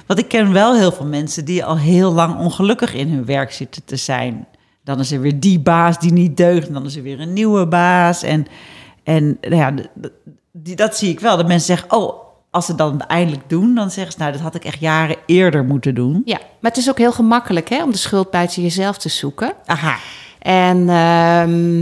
[0.05, 3.51] Want ik ken wel heel veel mensen die al heel lang ongelukkig in hun werk
[3.51, 4.47] zitten te zijn.
[4.83, 6.67] Dan is er weer die baas die niet deugt.
[6.67, 8.23] En dan is er weer een nieuwe baas.
[8.23, 8.47] En,
[9.03, 9.73] en nou ja,
[10.51, 11.37] die, dat zie ik wel.
[11.37, 14.55] Dat mensen zeggen, oh, als ze dan eindelijk doen, dan zeggen ze, nou, dat had
[14.55, 16.21] ik echt jaren eerder moeten doen.
[16.25, 19.53] Ja, maar het is ook heel gemakkelijk hè, om de schuld buiten jezelf te zoeken.
[19.65, 19.95] Aha.
[20.39, 21.77] En ehm,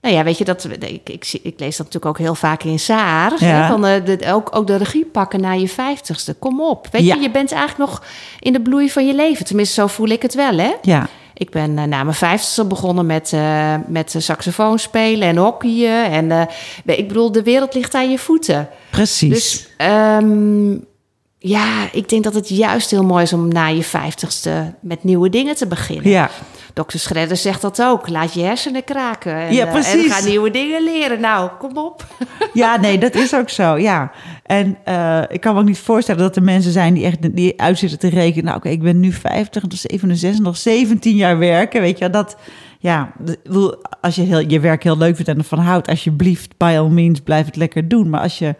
[0.00, 2.78] nou ja, weet je, dat, ik, ik, ik lees dat natuurlijk ook heel vaak in
[2.78, 3.32] Saar.
[3.38, 3.46] Ja.
[3.46, 6.34] Hè, van de, de- ook, ook de regie pakken na je vijftigste.
[6.34, 6.88] Kom op.
[6.90, 7.14] Weet Ja.
[7.14, 8.02] je, je bent eigenlijk nog
[8.40, 9.44] in de bloei van je leven.
[9.44, 10.72] Tenminste, zo voel ik het wel, hè?
[10.82, 11.08] Ja.
[11.34, 16.10] Ik ben eh, na mijn vijftigste begonnen met, eh met eh, saxofoon spelen en hockeyen.
[16.10, 16.48] En
[16.84, 18.68] ik bedoel, de wereld ligt aan je voeten.
[18.90, 19.28] Precies.
[19.28, 20.70] Dus ehm,
[21.38, 25.28] ja, ik denk dat het juist heel mooi is om na je vijftigste met nieuwe
[25.28, 26.10] dingen te beginnen.
[26.10, 26.30] ja.
[26.74, 28.08] Dokter Schredder zegt dat ook.
[28.08, 29.34] Laat je hersenen kraken.
[29.34, 30.04] En, Ja, eh, precies.
[30.04, 31.20] en ga nieuwe dingen leren.
[31.20, 32.06] Nou, kom op.
[32.52, 34.12] Ja, nee, dat is ook zo, ja.
[34.42, 37.60] En eh, ik kan me ook niet voorstellen dat er mensen zijn die echt die
[37.60, 38.44] uitzitten te rekenen.
[38.44, 41.80] Nou, oké, ik ben nu 50, dat is 67, nog 17 jaar werken.
[41.80, 42.36] Weet je, dat,
[42.78, 43.12] ja,
[44.00, 47.20] als je heel, je werk heel leuk vindt en ervan houdt, alsjeblieft, by all means,
[47.20, 48.10] blijf het lekker doen.
[48.10, 48.54] Maar als je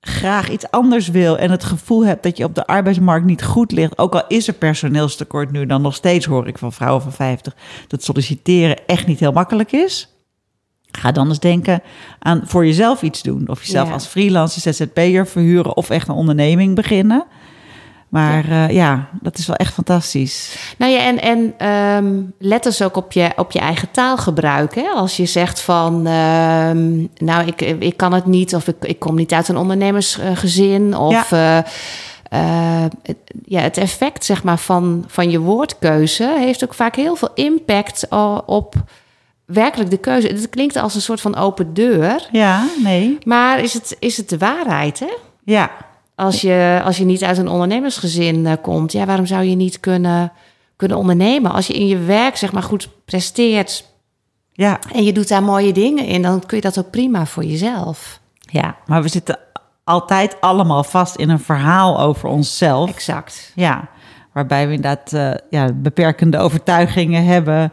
[0.00, 3.72] graag iets anders wil en het gevoel hebt dat je op de arbeidsmarkt niet goed
[3.72, 7.12] ligt, ook al is er personeelstekort nu, dan nog steeds hoor ik van vrouwen van
[7.12, 7.56] 50
[7.88, 10.14] dat solliciteren echt niet heel makkelijk is.
[10.90, 11.82] Ga dan eens denken
[12.18, 13.48] aan voor jezelf iets doen.
[13.48, 13.92] Of jezelf Ja.
[13.94, 17.26] als freelancer, ZZP'er verhuren of echt een onderneming beginnen.
[18.10, 18.68] Maar ja.
[18.68, 20.56] ja, dat is wel echt fantastisch.
[20.78, 24.74] Nou ja, en, en ehm, let dus ook op je, op je eigen taalgebruik.
[24.74, 24.88] Hè?
[24.94, 28.54] Als je zegt van, ehm, nou, ik, ik kan het niet...
[28.54, 30.96] of ik, ik kom niet uit een ondernemersgezin...
[30.96, 36.34] of eh, eh, het, ja, het effect zeg maar, van, van je woordkeuze...
[36.38, 38.74] heeft ook vaak heel veel impact eh, op
[39.44, 40.26] werkelijk de keuze.
[40.26, 42.28] Het klinkt als een soort van open deur...
[42.32, 43.18] Ja, nee.
[43.24, 45.12] maar is het, is het de waarheid, hè?
[45.44, 45.70] Ja,
[46.20, 49.80] Als je, als je niet uit een ondernemersgezin eh, komt, ja, waarom zou je niet
[49.80, 50.32] kunnen,
[50.76, 51.52] kunnen ondernemen?
[51.52, 53.84] Als je in je werk zeg maar goed presteert
[54.52, 57.44] ja, en je doet daar mooie dingen in, dan kun je dat ook prima voor
[57.44, 58.20] jezelf.
[58.40, 58.76] ja.
[58.86, 59.38] Maar we zitten
[59.84, 62.90] altijd allemaal vast in een verhaal over onszelf.
[62.90, 63.52] Exact.
[63.54, 63.88] Ja,
[64.32, 67.72] waarbij we inderdaad eh, ja, beperkende overtuigingen hebben...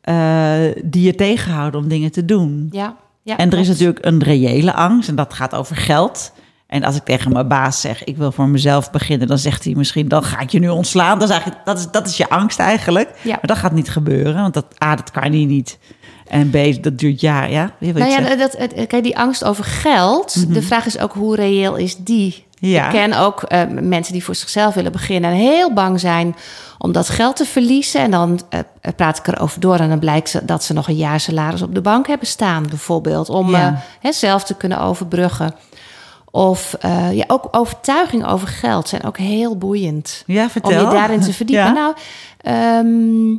[0.00, 2.68] eh, die je tegenhouden om dingen te doen.
[2.70, 2.96] Ja.
[3.22, 6.32] ja En er is natuurlijk een reële angst en dat gaat over geld.
[6.70, 9.74] En als ik tegen mijn baas zeg, ik wil voor mezelf beginnen, dan zegt hij
[9.76, 11.18] misschien, dan ga ik je nu ontslaan.
[11.18, 13.10] Dat is, eigenlijk, dat is, dat is je angst eigenlijk.
[13.22, 13.30] Ja.
[13.30, 15.78] Maar dat gaat niet gebeuren, want dat, A, dat kan hij niet.
[16.26, 17.70] En B, dat duurt jaren, ja?
[17.78, 18.56] Nou ja, dat,
[18.86, 22.44] kijk, die angst over geld, de vraag is ook hoe reëel is die?
[22.58, 22.84] Ja.
[22.84, 26.36] Ik ken ook eh, mensen die voor zichzelf willen beginnen en heel bang zijn
[26.78, 28.00] om dat geld te verliezen.
[28.00, 28.60] En dan eh,
[28.96, 31.74] praat ik erover door en dan blijkt ze dat ze nog een jaar salaris op
[31.74, 33.66] de bank hebben staan, bijvoorbeeld, om Ja.
[33.66, 35.54] eh, hè, zelf te kunnen overbruggen.
[36.30, 40.70] Of eh, ja, ook overtuigingen over geld zijn ook heel boeiend ja, om vertel.
[40.70, 41.64] je daarin te verdiepen.
[41.64, 41.72] Ja.
[41.72, 41.94] Nou,
[42.40, 43.38] ehm,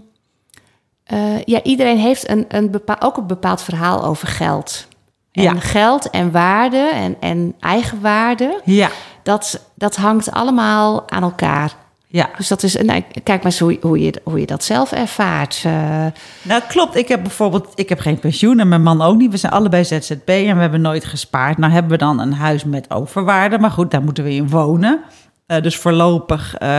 [1.03, 4.87] eh, ja, iedereen heeft een, een bepaal, ook een bepaald verhaal over geld.
[5.31, 5.53] En Ja.
[5.59, 8.89] geld en waarde en, en eigenwaarde, ja,
[9.23, 11.75] dat, dat hangt allemaal aan elkaar.
[12.11, 12.29] Ja.
[12.37, 15.61] Dus dat is, nou, kijk maar eens hoe, hoe, je, hoe je dat zelf ervaart.
[15.65, 16.05] Eh,
[16.41, 16.95] Nou, klopt.
[16.95, 19.31] Ik heb bijvoorbeeld, ik heb geen pensioen en mijn man ook niet.
[19.31, 21.57] We zijn allebei ZZP en we hebben nooit gespaard.
[21.57, 25.03] Nou hebben we dan een huis met overwaarde, maar goed, daar moeten we in wonen.
[25.45, 26.69] Eh, dus voorlopig eh,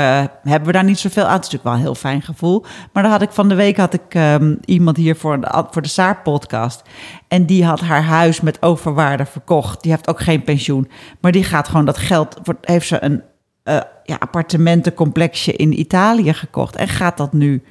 [0.43, 1.33] hebben we daar niet zoveel aan.
[1.33, 2.65] Het is natuurlijk wel een heel fijn gevoel.
[2.93, 5.83] Maar dan had ik van de week had ik ehm, iemand hier voor de, voor
[5.83, 6.83] de Saar-podcast.
[7.29, 9.83] En die had haar huis met overwaarde verkocht.
[9.83, 10.91] Die heeft ook geen pensioen.
[11.21, 13.23] Maar die gaat gewoon dat geld, heeft ze een
[13.63, 16.77] eh, ja, appartementencomplexje in Italië gekocht.
[16.77, 17.63] En gaat dat nu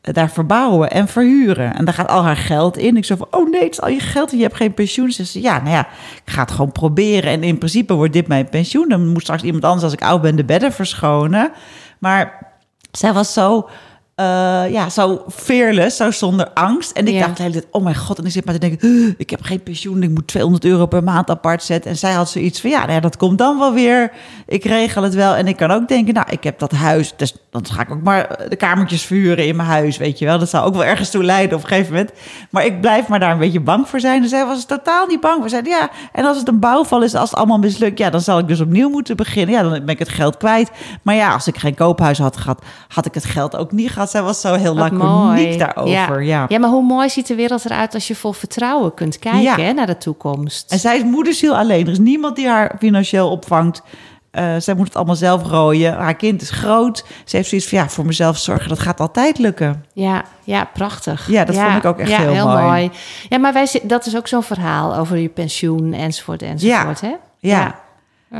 [0.00, 1.74] eh, daar verbouwen en verhuren.
[1.74, 2.96] En daar gaat al haar geld in.
[2.96, 5.10] Ik zo van, oh nee, het is al je geld en je hebt geen pensioen.
[5.10, 5.88] Ze zei, ja, nou ja,
[6.24, 7.30] ik ga het gewoon proberen.
[7.30, 8.88] En in principe wordt dit mijn pensioen.
[8.88, 11.52] Dan moet straks iemand anders, als ik oud ben, de bedden verschonen.
[11.98, 12.52] Maar
[12.90, 13.68] zij was zo,
[14.14, 14.24] eh,
[14.70, 16.90] ja, zo fearless, zo zonder angst.
[16.90, 17.20] En ik Ja.
[17.20, 18.18] dacht de hele tijd, oh mijn god.
[18.18, 20.02] En ik zit maar te denken, "Huh, ik heb geen pensioen.
[20.02, 21.90] Ik moet 200 euro per maand apart zetten.
[21.90, 24.12] En zij had zoiets van, ja, nou ja, dat komt dan wel weer.
[24.46, 25.34] Ik regel het wel.
[25.34, 27.12] En ik kan ook denken, nou, ik heb dat huis.
[27.16, 30.38] Dus dan ga ik ook maar de kamertjes verhuren in mijn huis, weet je wel.
[30.38, 32.10] Dat zou ook wel ergens toe leiden op een gegeven moment.
[32.50, 34.22] Maar ik blijf maar daar een beetje bang voor zijn.
[34.22, 35.48] En zij was totaal niet bang voor.
[35.48, 38.38] Zeiden, ja, en als het een bouwval is, als het allemaal mislukt, ja, dan zal
[38.38, 39.54] ik dus opnieuw moeten beginnen.
[39.54, 40.70] Ja, dan ben ik het geld kwijt.
[41.02, 44.03] Maar ja, als ik geen koophuis had gehad, had ik het geld ook niet gehad.
[44.10, 46.22] Zij was zo heel laconiek daarover.
[46.22, 46.44] Ja.
[46.48, 49.56] ja, maar hoe mooi ziet de wereld eruit als je vol vertrouwen kunt kijken Ja.
[49.58, 50.72] hè, naar de toekomst.
[50.72, 51.86] En zij is moederziel alleen.
[51.86, 53.82] Er is niemand die haar financieel opvangt.
[54.30, 55.94] Eh, zij moet het allemaal zelf rooien.
[55.94, 57.04] Haar kind is groot.
[57.24, 59.84] Ze heeft zoiets van, ja, voor mezelf zorgen, dat gaat altijd lukken.
[59.92, 61.28] Ja, ja, prachtig.
[61.30, 62.90] Ja, dat vond ik ook echt ja, heel mooi.
[63.28, 67.00] Ja, maar wij, dat is ook zo'n verhaal over je pensioen enzovoort enzovoort.
[67.00, 67.14] Hè?
[67.38, 67.82] Ja.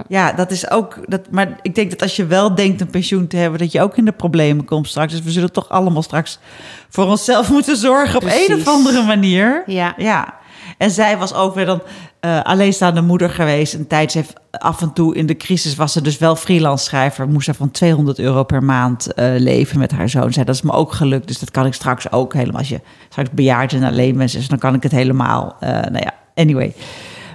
[0.09, 0.99] Ja, dat is ook.
[1.07, 3.81] Dat, maar ik denk dat als je wel denkt een pensioen te hebben, dat je
[3.81, 5.13] ook in de problemen komt straks.
[5.13, 6.39] Dus we zullen toch allemaal straks
[6.89, 9.63] voor onszelf moeten zorgen op een of andere manier.
[9.67, 9.95] Ja.
[9.97, 10.35] ja.
[10.79, 11.83] En zij was ook weer dan
[12.21, 13.75] eh, alleenstaande moeder geweest.
[13.75, 16.85] Een tijd, ze heeft af en toe in de crisis was ze dus wel freelance
[16.85, 17.29] schrijver.
[17.29, 20.33] Moest ze van 200 euro per maand eh, leven met haar zoon.
[20.33, 22.59] Zei, dat is me ook gelukt, dus dat kan ik straks ook helemaal.
[22.59, 25.57] Als je straks bejaard en alleen bent, dus dan kan ik het helemaal.
[25.61, 26.75] Eh, nou ja, anyway.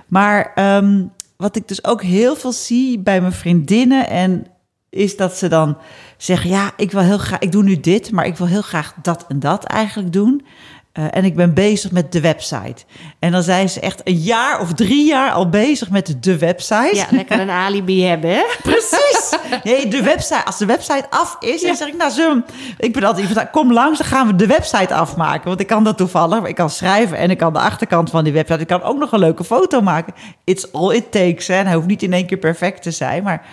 [0.07, 1.01] Maar ehm,
[1.41, 4.45] wat ik dus ook heel veel zie bij mijn vriendinnen en
[4.89, 5.77] is dat ze dan
[6.17, 8.93] zeggen: ja, ik wil heel graag, ik doe nu dit, maar ik wil heel graag
[9.01, 10.45] dat en dat eigenlijk doen.
[10.91, 12.83] Eh, en ik ben bezig met de website.
[13.19, 16.89] En dan zijn ze echt een jaar of drie jaar al bezig met de website.
[16.95, 18.43] Ja, lekker een alibi hebben, hè?
[18.63, 19.37] Precies.
[19.63, 22.43] Nee, de website, als de website af is, dan zeg ik, nou, we-
[22.77, 25.47] ik ben altijd iemand, kom langs, dan gaan we de website afmaken.
[25.47, 28.33] Want ik kan dat toevallig, ik kan schrijven en ik kan de achterkant van die
[28.33, 30.13] website, ik kan ook nog een leuke foto maken.
[30.43, 31.55] It's all it takes, hè.
[31.55, 33.45] En hij hoeft niet in één keer perfect te zijn, maar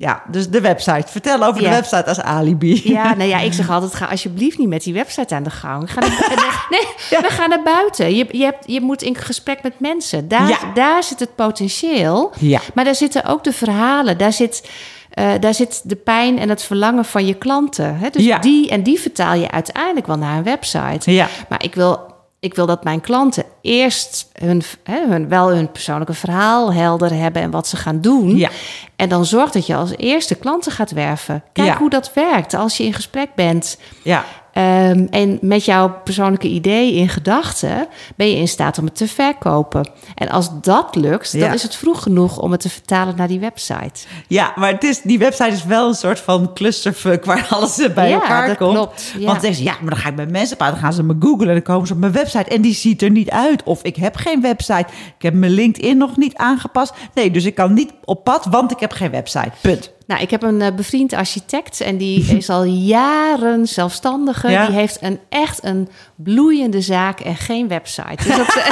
[0.00, 1.04] ja, dus de website.
[1.06, 1.68] Vertel over Ja.
[1.68, 2.80] de website als alibi.
[2.84, 5.92] Ja, nou ja, ik zeg altijd, ga alsjeblieft niet met die website aan de gang.
[5.92, 6.08] Ga naar,
[6.70, 8.14] nee, we gaan naar buiten.
[8.16, 10.28] Je, je, hebt, je moet in gesprek met mensen.
[10.28, 10.58] Daar, Ja.
[10.74, 12.32] daar zit het potentieel.
[12.38, 12.60] Ja.
[12.74, 14.18] Maar daar zitten ook de verhalen.
[14.18, 14.68] Daar zit,
[15.10, 17.96] eh, daar zit de pijn en het verlangen van je klanten.
[17.98, 18.10] Hè?
[18.10, 18.38] Dus Ja.
[18.38, 21.12] die, en die vertaal je uiteindelijk wel naar een website.
[21.12, 21.28] Ja.
[21.48, 22.09] Maar ik wil,
[22.40, 27.42] ik wil dat mijn klanten eerst hun, hè, hun, wel hun persoonlijke verhaal helder hebben
[27.42, 28.36] en wat ze gaan doen.
[28.36, 28.50] Ja.
[28.96, 31.42] En dan zorg dat je als eerste klanten gaat werven.
[31.52, 31.76] Kijk Ja.
[31.78, 33.78] hoe dat werkt als je in gesprek bent.
[34.02, 34.24] Ja.
[34.52, 37.86] Ehm, en met jouw persoonlijke idee in gedachten
[38.16, 39.90] ben je in staat om het te verkopen.
[40.14, 41.52] En als dat lukt, dan Ja.
[41.52, 44.06] is het vroeg genoeg om het te vertalen naar die website.
[44.28, 48.08] Ja, maar het is, die website is wel een soort van clusterfuck waar alles bij
[48.08, 48.72] Ja, elkaar dat komt.
[48.74, 49.26] klopt, ja.
[49.26, 51.16] Want dan ze, ja, maar dan ga ik bij mensen praten, dan gaan ze me
[51.20, 53.62] googlen en dan komen ze op mijn website en die ziet er niet uit.
[53.62, 54.86] Of ik heb geen website,
[55.16, 56.92] ik heb mijn LinkedIn nog niet aangepast.
[57.14, 59.50] Nee, dus ik kan niet op pad, want ik heb geen website.
[59.60, 59.92] Punt.
[60.10, 64.50] Nou, ik heb een eh, bevriend architect en die is al jaren zelfstandige.
[64.50, 64.66] Ja.
[64.66, 68.16] Die heeft een echt een bloeiende zaak en geen website.
[68.24, 68.46] Dus dat,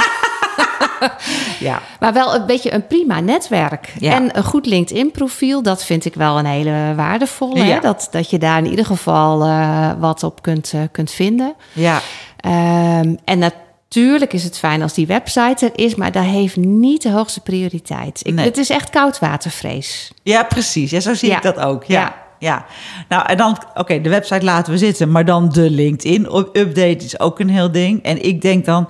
[1.59, 3.93] Ja, Maar wel een beetje een prima netwerk.
[3.99, 4.13] Ja.
[4.13, 7.65] En een goed LinkedIn-profiel, dat vind ik wel een hele waardevolle.
[7.65, 7.73] Ja.
[7.73, 7.79] Hè?
[7.79, 11.53] Dat, dat je daar in ieder geval eh, wat op kunt, eh, kunt vinden.
[11.73, 12.01] ja,
[12.39, 17.01] Ehm, en natuurlijk is het fijn als die website er is, maar dat heeft niet
[17.01, 18.19] de hoogste prioriteit.
[18.23, 18.45] Ik, Nee.
[18.45, 20.11] Het is echt koudwatervrees.
[20.23, 20.91] ja precies.
[20.91, 21.35] Ja, zo zie Ja.
[21.35, 21.83] ik dat ook.
[21.83, 21.99] Ja.
[22.01, 22.15] Ja.
[22.39, 22.65] Ja.
[23.09, 27.39] nou en dan, oké, de website laten we zitten, maar dan de LinkedIn-update is ook
[27.39, 28.03] een heel ding.
[28.03, 28.89] En ik denk dan,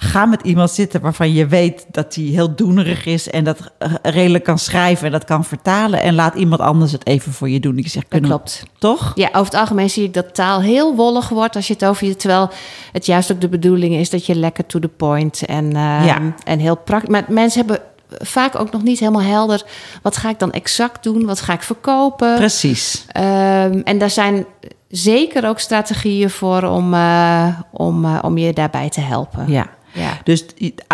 [0.00, 3.92] ga met iemand zitten waarvan je weet dat hij heel doenerig is en dat eh,
[4.02, 6.02] redelijk kan schrijven en dat kan vertalen.
[6.02, 7.78] En laat iemand anders het even voor je doen.
[7.78, 8.62] Ik zeg, kunnen klopt.
[8.78, 9.12] Toch?
[9.14, 12.06] Ja, over het algemeen zie ik dat taal heel wollig wordt als je het over
[12.06, 12.16] je...
[12.16, 12.50] Terwijl
[12.92, 16.18] het juist ook de bedoeling is dat je lekker to the point en, eh, Ja.
[16.44, 17.10] en heel praktisch...
[17.10, 17.84] Maar mensen hebben
[18.18, 19.62] vaak ook nog niet helemaal helder...
[20.02, 21.26] wat ga ik dan exact doen?
[21.26, 22.34] Wat ga ik verkopen?
[22.34, 23.04] Precies.
[23.08, 24.46] Ehm, en daar zijn
[24.88, 29.44] zeker ook strategieën voor om, eh, om, eh, om je daarbij te helpen.
[29.48, 29.76] Ja.
[29.92, 30.18] Ja.
[30.24, 30.44] Dus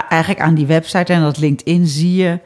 [0.08, 2.40] eigenlijk aan die website en dat LinkedIn zie je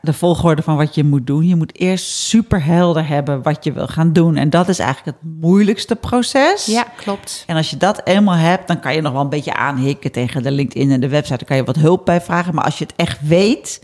[0.00, 1.46] de volgorde van wat je moet doen.
[1.46, 4.36] Je moet eerst super helder hebben wat je wil gaan doen.
[4.36, 6.66] En dat is eigenlijk het moeilijkste proces.
[6.66, 7.44] ja, klopt.
[7.46, 10.42] En als je dat eenmaal hebt, dan kan je nog wel een beetje aanhikken tegen
[10.42, 11.36] de LinkedIn en de website.
[11.36, 12.54] Dan kan je wat hulp bij vragen.
[12.54, 13.82] Maar als je het echt weet,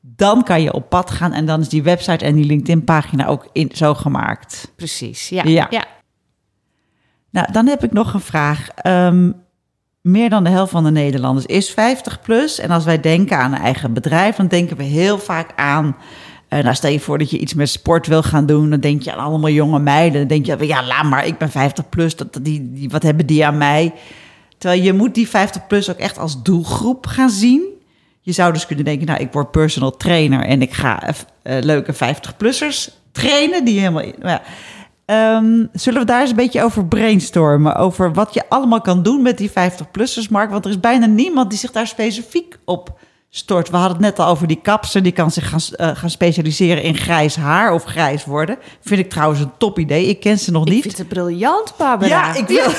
[0.00, 1.32] dan kan je op pad gaan.
[1.32, 4.72] En dan is die website en die LinkedIn-pagina ook in, zo gemaakt.
[4.76, 5.28] Precies.
[5.28, 5.42] Ja.
[5.44, 5.66] Ja.
[5.70, 5.84] ja.
[7.30, 8.68] Nou, dan heb ik nog een vraag.
[8.68, 9.30] Ehm,
[10.04, 12.58] meer dan de helft van de Nederlanders is 50 plus.
[12.58, 15.96] En als wij denken aan een eigen bedrijf, dan denken we heel vaak aan.
[16.48, 18.70] eh, nou, stel je voor dat je iets met sport wil gaan doen.
[18.70, 20.18] Dan denk je aan allemaal jonge meiden.
[20.18, 22.16] Dan denk je, ja, laat maar, ik ben 50 plus.
[22.16, 23.92] Dat, die, die, wat hebben die aan mij?
[24.58, 27.62] Terwijl je moet die 50 plus ook echt als doelgroep gaan zien.
[28.20, 31.02] Je zou dus kunnen denken, nou, ik word personal trainer en ik ga
[31.42, 33.64] eh, leuke 50-plussers trainen.
[33.64, 34.04] Die helemaal.
[34.18, 34.40] nou
[35.06, 37.76] Ehm, zullen we daar eens een beetje over brainstormen?
[37.76, 40.50] Over wat je allemaal kan doen met die 50-plussers, Mark?
[40.50, 42.98] Want er is bijna niemand die zich daar specifiek op
[43.30, 43.70] stort.
[43.70, 45.02] We hadden het net al over die kapser.
[45.02, 48.58] Die kan zich gaan, eh, gaan specialiseren in grijs haar of grijs worden.
[48.80, 50.06] Vind ik trouwens een top idee.
[50.06, 50.82] Ik ken ze nog Ik niet.
[50.82, 52.08] vind het briljant, Barbara.
[52.08, 52.66] Ja, ik wil.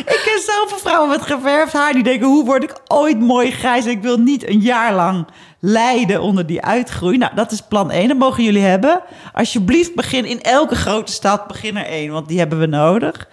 [0.00, 3.86] ik ken zoveel vrouwen met geverfd haar die denken: hoe word ik ooit mooi grijs?
[3.86, 5.26] Ik wil niet een jaar lang
[5.60, 7.18] lijden onder die uitgroei.
[7.18, 8.08] Nou, dat is plan 1.
[8.08, 9.02] Dat mogen jullie hebben.
[9.32, 11.46] Alsjeblieft, begin in elke grote stad.
[11.46, 13.28] Begin er één, want die hebben we nodig.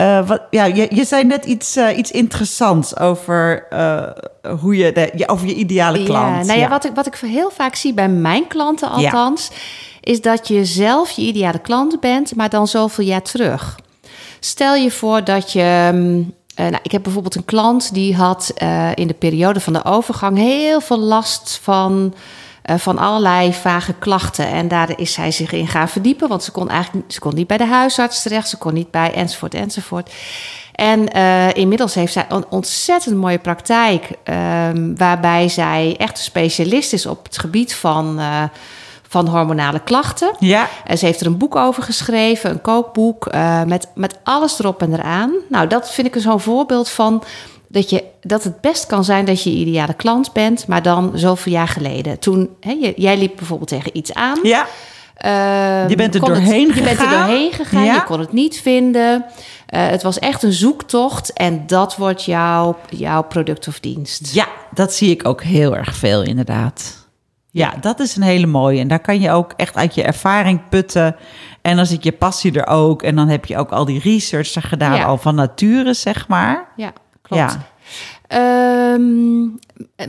[0.00, 4.02] Eh, wat, ja, je, je zei net iets, eh, iets interessants over, eh,
[4.60, 6.36] hoe je de, over je ideale klant.
[6.36, 9.50] Ja, nou ja, Wat, ik, wat ik heel vaak zie bij mijn klanten althans,
[10.00, 13.78] is dat je zelf je ideale klant bent, maar dan zoveel jaar terug.
[14.40, 15.90] Stel je voor dat je.
[15.92, 19.72] mm, eh, nou, ik heb bijvoorbeeld een klant die had eh, in de periode van
[19.72, 22.14] de overgang heel veel last van,
[22.62, 24.48] eh, van allerlei vage klachten.
[24.48, 27.46] En daar is zij zich in gaan verdiepen, want ze kon eigenlijk ze kon niet
[27.46, 30.12] bij de huisarts terecht, ze kon niet bij enzovoort enzovoort.
[30.74, 31.08] En
[31.54, 37.24] inmiddels heeft zij een ontzettend mooie praktijk, ehm, waarbij zij echt een specialist is op
[37.24, 38.20] het gebied van,
[39.10, 40.32] van hormonale klachten.
[40.38, 44.58] Ja, En ze heeft er een boek over geschreven, een kookboek, eh, met, met alles
[44.58, 45.32] erop en eraan.
[45.48, 47.22] Nou, dat vind ik een zo'n voorbeeld van
[47.68, 51.52] dat, je, dat het best kan zijn dat je ideale klant bent, maar dan zoveel
[51.52, 52.18] jaar geleden.
[52.18, 54.38] Toen, hè, jij liep bijvoorbeeld tegen iets aan.
[54.42, 54.66] ja.
[55.16, 57.26] Ehm, Je bent er het- doorheen Je bent er gegaan.
[57.28, 57.94] doorheen gegaan, Ja.
[57.94, 59.24] je kon het niet vinden.
[59.66, 64.34] Eh, het was echt een zoektocht en dat wordt jouw, jouw product of dienst.
[64.34, 66.98] ja, dat zie ik ook heel erg veel inderdaad.
[67.52, 68.80] Ja, dat is een hele mooie.
[68.80, 71.16] En daar kan je ook echt uit je ervaring putten.
[71.62, 73.02] En dan zit je passie er ook.
[73.02, 75.04] En dan heb je ook al die research er gedaan, Ja.
[75.04, 76.68] al van nature, zeg maar.
[76.76, 77.42] Ja, klopt.
[77.42, 77.58] Ja.
[78.26, 79.42] Ehm,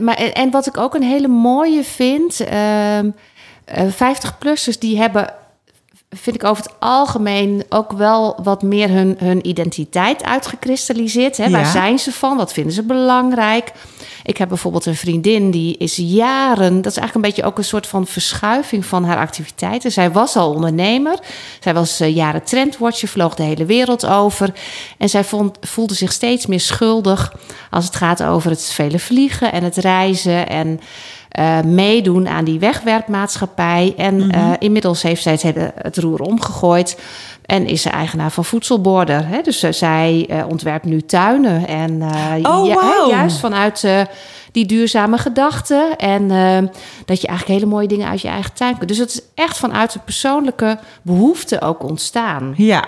[0.04, 3.10] maar, en, wat ik ook een hele mooie vind, ehm
[3.90, 5.34] 50-plussers die hebben,
[6.14, 11.36] vind ik over het algemeen ook wel wat meer hun, hun identiteit uitgekristalliseerd.
[11.36, 11.50] Hè?
[11.50, 12.36] Waar zijn ze van?
[12.36, 13.72] Wat vinden ze belangrijk?
[14.22, 17.64] Ik heb bijvoorbeeld een vriendin die is jaren, dat is eigenlijk een beetje ook een
[17.64, 19.92] soort van verschuiving van haar activiteiten.
[19.92, 21.18] Zij was al ondernemer,
[21.60, 24.52] zij was eh, jaren trendwatcher, vloog de hele wereld over.
[24.98, 27.32] En zij vond, voelde zich steeds meer schuldig
[27.70, 30.80] als het gaat over het vele vliegen en het reizen en
[31.32, 33.94] eh, meedoen aan die wegwerpmaatschappij.
[33.96, 37.00] En eh, inmiddels heeft zij het, het roer omgegooid.
[37.46, 39.26] En is ze eigenaar van voedselborden.
[39.26, 39.40] Hè?
[39.40, 41.66] Dus eh, zij ontwerpt nu tuinen.
[41.66, 42.02] En
[42.42, 43.86] Oh, juist vanuit
[44.52, 45.96] die duurzame gedachten.
[45.96, 46.28] En
[47.04, 48.88] dat je eigenlijk hele mooie dingen uit je eigen tuin kunt.
[48.88, 52.54] Dus het is echt vanuit een persoonlijke behoefte ook ontstaan.
[52.56, 52.84] Ja,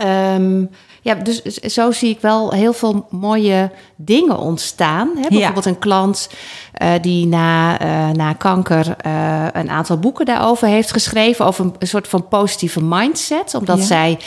[0.00, 0.64] Ehm,
[1.02, 5.10] ja, dus zo zie ik wel heel veel mooie dingen ontstaan.
[5.16, 5.28] Hè?
[5.28, 6.28] Bijvoorbeeld een klant
[6.72, 11.44] eh, die na, eh, na kanker eh, een aantal boeken daarover heeft geschreven.
[11.46, 13.54] Over een, een soort van positieve mindset.
[13.54, 13.84] Omdat Ja.
[13.84, 14.18] zij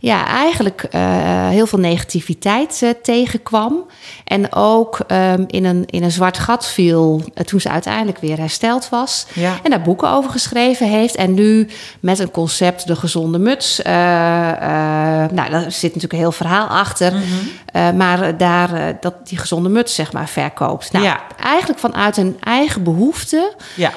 [0.00, 3.86] ja, eigenlijk eh, heel veel negativiteit eh, tegenkwam.
[4.24, 8.38] En ook ehm, in, een, in een zwart gat viel eh, toen ze uiteindelijk weer
[8.38, 9.26] hersteld was.
[9.32, 9.56] Ja.
[9.62, 11.14] En daar boeken over geschreven heeft.
[11.16, 11.68] En nu
[12.00, 13.80] met een concept, de gezonde muts.
[13.84, 17.12] nou, daar zit natuurlijk een heel verhaal achter.
[17.12, 17.96] Mhm.
[17.96, 20.92] Maar daar, dat die gezonde muts, zeg maar, verkoopt.
[20.92, 21.20] Nou, Ja.
[21.42, 23.54] eigenlijk vanuit een eigen behoefte.
[23.74, 23.92] ja,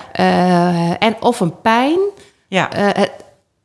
[1.00, 2.00] en of een pijn.
[2.48, 2.70] ja.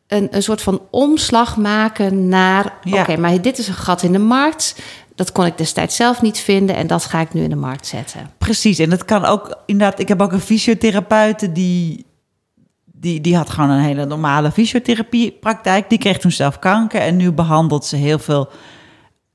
[0.06, 2.72] Een, een soort van omslag maken naar...
[2.82, 3.00] Ja.
[3.00, 4.82] oké, maar dit is een gat in de markt.
[5.14, 6.76] Dat kon ik destijds zelf niet vinden.
[6.76, 8.30] En dat ga ik nu in de markt zetten.
[8.38, 10.00] Precies, en dat kan ook inderdaad.
[10.00, 12.06] Ik heb ook een fysiotherapeute die,
[12.84, 15.88] die, die had gewoon een hele normale fysiotherapiepraktijk.
[15.90, 18.48] Die kreeg toen zelf kanker en nu behandelt ze heel veel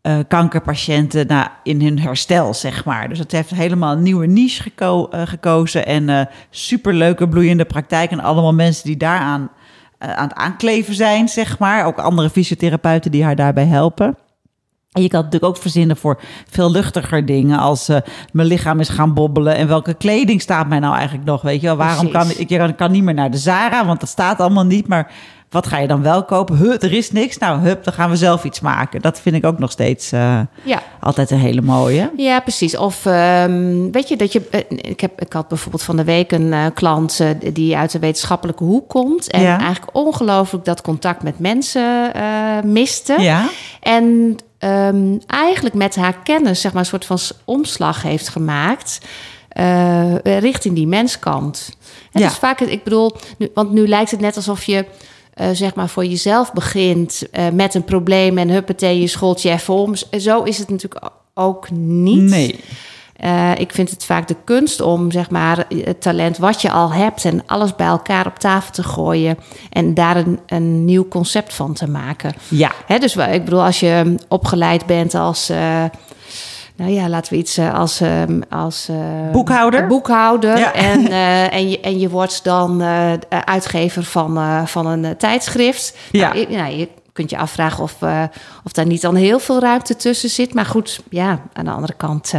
[0.02, 3.10] eh, kankerpatiënten nou, in hun herstel, zeg maar.
[3.10, 8.12] Dus het heeft helemaal een nieuwe niche geko- eh, gekozen en eh superleuke bloeiende praktijk
[8.12, 9.50] en allemaal mensen die daaraan
[10.02, 11.86] aan het aankleven zijn, zeg maar.
[11.86, 14.18] Ook andere fysiotherapeuten die haar daarbij helpen.
[14.92, 17.60] En je kan het natuurlijk ook verzinnen voor veel luchtiger dingen.
[17.60, 17.98] Als eh,
[18.32, 19.56] mijn lichaam is gaan bobbelen.
[19.56, 21.42] En welke kleding staat mij nou eigenlijk nog?
[21.42, 23.86] Weet je wel, waarom kan ik, ik kan, niet meer naar de Zara?
[23.86, 24.88] Want dat staat allemaal niet.
[24.88, 25.12] Maar
[25.50, 26.58] wat ga je dan wel kopen?
[26.58, 27.38] Huh, er is niks.
[27.38, 29.02] Nou, hup, dan gaan we zelf iets maken.
[29.02, 30.82] Dat vind ik ook nog steeds eh, Ja.
[31.00, 32.12] altijd een hele mooie.
[32.18, 32.78] Ja, precies.
[32.78, 34.48] Of ehm, weet je dat je.
[34.52, 37.22] eh, ik, heb, ik had bijvoorbeeld van de week een klant
[37.54, 39.32] die uit de wetenschappelijke hoek komt.
[39.32, 39.60] En Ja.
[39.60, 42.12] eigenlijk ongelooflijk dat contact met mensen
[42.64, 43.16] miste.
[43.20, 43.46] Ja,
[43.80, 49.00] En ehm, eigenlijk met haar kennis, zeg maar, een soort van omslag heeft gemaakt.
[49.52, 51.78] eh, richting die menskant.
[52.12, 52.28] En Ja.
[52.28, 54.86] dus vaak, ik bedoel, nu, want nu lijkt het net alsof je.
[55.34, 59.50] eh, zeg maar voor jezelf begint eh, met een probleem en huppatee, je scholt je
[59.50, 59.94] even om.
[60.20, 62.22] Zo is het natuurlijk ook niet.
[62.30, 62.60] nee.
[63.22, 66.94] Eh, ik vind het vaak de kunst om zeg maar, het talent wat je al
[66.94, 69.38] hebt en alles bij elkaar op tafel te gooien
[69.70, 72.34] en daar een, een nieuw concept van te maken.
[72.48, 75.84] Ja, Hè, dus ik bedoel, als je opgeleid bent als, eh,
[76.76, 79.88] nou ja, laten we iets eh, als, ehm, als eh, Boekhouder?
[79.88, 80.74] boekhouder Ja.
[80.74, 81.12] en,
[81.52, 82.82] en, je, en je wordt dan
[83.46, 85.98] uitgever van, van een tijdschrift.
[86.12, 86.34] Ja.
[86.34, 87.96] Nou, je, nou, je kunt je afvragen of,
[88.64, 90.54] of daar niet dan heel veel ruimte tussen zit.
[90.54, 92.34] Maar goed, ja, aan de andere kant,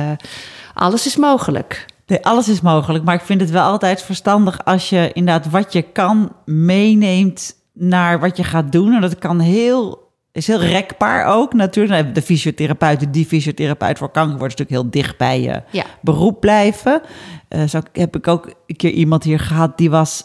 [0.75, 1.87] alles is mogelijk.
[2.07, 3.05] Nee, alles is mogelijk.
[3.05, 8.21] Maar ik vind het wel altijd verstandig als je inderdaad wat je kan meeneemt naar
[8.21, 8.93] wat je gaat doen.
[8.95, 10.01] En dat kan heel
[10.33, 12.15] is heel rekbaar ook natuurlijk.
[12.15, 15.85] De fysiotherapeuten, die fysiotherapeut voor kanker wordt natuurlijk heel dicht bij je Ja.
[16.01, 17.03] beroep blijven.
[17.49, 20.25] Eh, zo heb ik ook een keer iemand hier gehad die was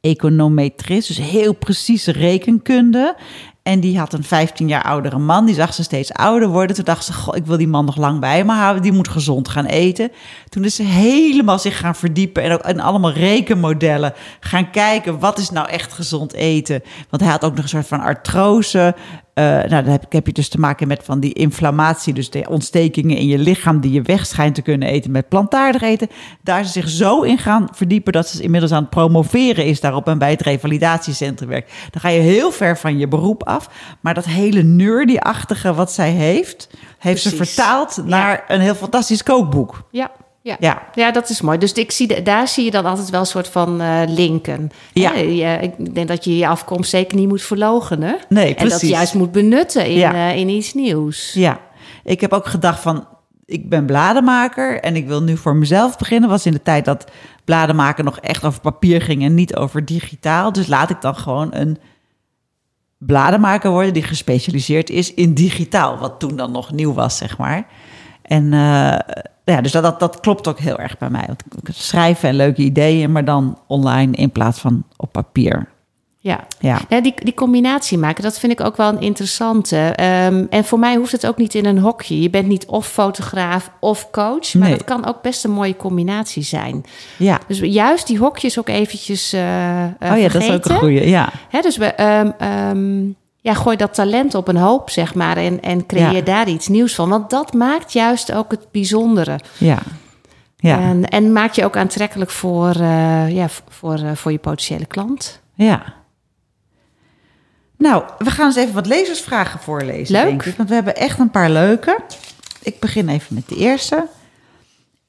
[0.00, 3.16] econometrist, dus heel precieze rekenkunde.
[3.68, 6.76] En die had een 15 jaar oudere man, die zag ze steeds ouder worden.
[6.76, 9.08] Toen dacht ze, goh, ik wil die man nog lang bij me houden, die moet
[9.08, 10.12] gezond gaan eten.
[10.48, 15.38] Toen is ze helemaal zich gaan verdiepen en ook in allemaal rekenmodellen gaan kijken, wat
[15.38, 16.82] is nou echt gezond eten?
[17.10, 18.94] Want hij had ook nog een soort van artrose.
[19.38, 22.46] Eh, nou, dan heb, heb je dus te maken met van die inflammatie, dus de
[22.48, 26.08] ontstekingen in je lichaam die je weg schijnt te kunnen eten met plantaardig eten.
[26.42, 30.08] Daar ze zich zo in gaan verdiepen dat ze inmiddels aan het promoveren is daarop
[30.08, 31.72] en bij het revalidatiecentrum werkt.
[31.90, 33.68] Dan ga je heel ver van je beroep af,
[34.00, 39.82] maar dat hele nerdy-achtige wat zij heeft, heeft ze vertaald naar een heel fantastisch kookboek.
[39.90, 40.10] Ja,
[40.48, 40.56] ja.
[40.60, 40.82] Ja.
[40.94, 41.58] Ja, dat is mooi.
[41.58, 44.70] Dus ik zie, daar zie je dan altijd wel een soort van eh, linken.
[44.92, 45.12] Ja.
[45.14, 48.18] Ik denk dat je je afkomst zeker niet moet verlogenen.
[48.28, 48.80] Nee, En dat precies.
[48.88, 50.12] je juist moet benutten in, Ja.
[50.30, 51.32] eh, in iets nieuws.
[51.34, 51.60] Ja,
[52.04, 53.06] ik heb ook gedacht van,
[53.44, 56.28] ik ben bladenmaker en ik wil nu voor mezelf beginnen.
[56.28, 57.04] Was in de tijd dat
[57.44, 60.52] bladenmaken nog echt over papier ging en niet over digitaal.
[60.52, 61.78] Dus laat ik dan gewoon een
[62.98, 65.98] bladenmaker worden die gespecialiseerd is in digitaal.
[65.98, 67.66] Wat toen dan nog nieuw was, zeg maar.
[68.28, 68.98] En eh,
[69.44, 71.24] ja, dus dat, dat, dat klopt ook heel erg bij mij.
[71.26, 75.68] Want schrijven en leuke ideeën, maar dan online in plaats van op papier.
[76.20, 76.46] Ja.
[76.58, 76.80] Ja.
[76.88, 79.76] Ja, die, die combinatie maken, dat vind ik ook wel een interessante.
[79.78, 82.20] Ehm, en voor mij hoeft het ook niet in een hokje.
[82.20, 84.76] Je bent niet of fotograaf of coach, maar Nee.
[84.78, 86.84] dat kan ook best een mooie combinatie zijn.
[87.16, 87.38] Ja.
[87.46, 89.40] Dus juist die hokjes ook eventjes eh,
[90.00, 91.08] Oh ja, dat is ook een goeie.
[91.08, 91.28] Ja.
[91.48, 93.00] Hè, dus we, ehm, ehm,
[93.48, 96.20] ja, gooi dat talent op een hoop, zeg maar, en, en creëer Ja.
[96.20, 97.08] daar iets nieuws van.
[97.08, 99.38] Want dat maakt juist ook het bijzondere.
[99.58, 99.78] Ja.
[100.56, 100.78] Ja.
[100.80, 105.40] En, en maak je ook aantrekkelijk voor, eh, ja, voor, eh, voor je potentiële klant.
[105.54, 105.94] Ja.
[107.78, 110.14] Nou, we gaan eens even wat lezersvragen voorlezen.
[110.14, 110.24] Leuk.
[110.24, 111.98] Denk ik, want we hebben echt een paar leuke.
[112.62, 114.06] Ik begin even met de eerste.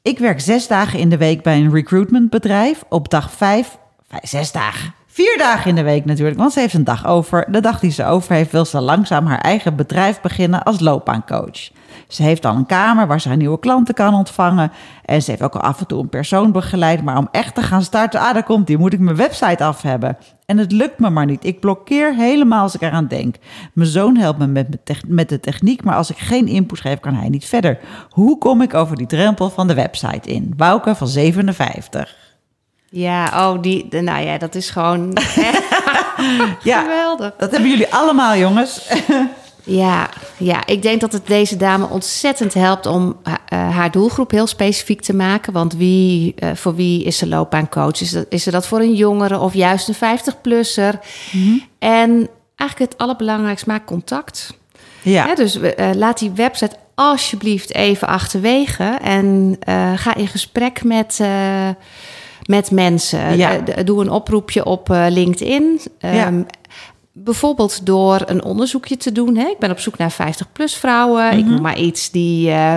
[0.02, 2.84] Ik werk zes dagen in de week bij een recruitmentbedrijf.
[2.90, 3.78] Op dag vijf,
[4.08, 4.94] vijf zes dagen.
[5.12, 7.46] Vier dagen in de week natuurlijk, want ze heeft een dag over.
[7.52, 11.70] De dag die ze over heeft, wil ze langzaam haar eigen bedrijf beginnen als loopbaancoach.
[12.08, 14.72] Ze heeft al een kamer waar ze haar nieuwe klanten kan ontvangen.
[15.06, 17.04] En ze heeft ook al af en toe een persoon begeleid.
[17.04, 19.82] Maar om echt te gaan starten, ah, daar komt die, moet ik mijn website af
[19.82, 20.18] hebben.
[20.46, 21.46] En het lukt me maar niet.
[21.46, 23.36] Ik blokkeer helemaal als ik eraan denk.
[23.74, 27.14] Mijn zoon helpt me met, met de techniek, maar als ik geen input geef, kan
[27.14, 27.80] hij niet verder.
[28.10, 30.54] Hoe kom ik over die drempel van de website in?
[30.58, 32.29] Wouke van 57.
[32.92, 35.18] Ja, oh, die, de- nou ja, dat is gewoon
[36.64, 37.34] Ja, geweldig.
[37.38, 38.82] dat hebben jullie allemaal, jongens.
[39.64, 44.32] Ja, ja, ik denk dat het deze dame ontzettend helpt om ha- eh, haar doelgroep
[44.32, 45.54] heel specifiek te maken.
[45.54, 48.02] Want wie, eh, voor wie is ze loopbaancoach?
[48.02, 51.00] Is, dat, is ze dat voor een jongere of juist een 50-plusser?
[51.80, 54.54] En eigenlijk het allerbelangrijkste, maak contact.
[55.02, 61.18] Ja, dus eh, laat die website alsjeblieft even achterwege en eh, ga in gesprek met,
[61.22, 61.70] eh,
[62.50, 63.38] met mensen.
[63.38, 63.66] Ja.
[63.66, 65.80] Eh, doe een oproepje op eh, LinkedIn.
[66.00, 66.10] Ja.
[66.26, 66.42] Ehm,
[67.14, 69.36] Bijvoorbeeld door een onderzoekje te doen.
[69.38, 69.48] Hè?
[69.48, 71.32] Ik ben op zoek naar 50-plus vrouwen.
[71.32, 71.50] Ik Mhm.
[71.54, 72.76] noem maar iets die eh,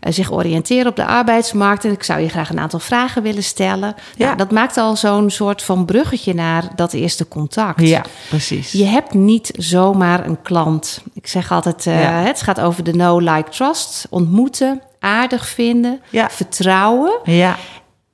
[0.00, 1.84] zich oriënteren op de arbeidsmarkt.
[1.84, 3.94] En ik zou je graag een aantal vragen willen stellen.
[4.16, 4.24] Ja.
[4.24, 7.80] Nou, dat maakt al zo'n soort van bruggetje naar dat eerste contact.
[7.88, 8.72] ja precies.
[8.72, 11.02] Je hebt niet zomaar een klant.
[11.14, 11.92] Ik zeg altijd, Ja.
[12.22, 14.06] het gaat over de no, like, trust.
[14.10, 16.30] Ontmoeten, aardig vinden, Ja.
[16.30, 17.18] vertrouwen.
[17.24, 17.56] Ja,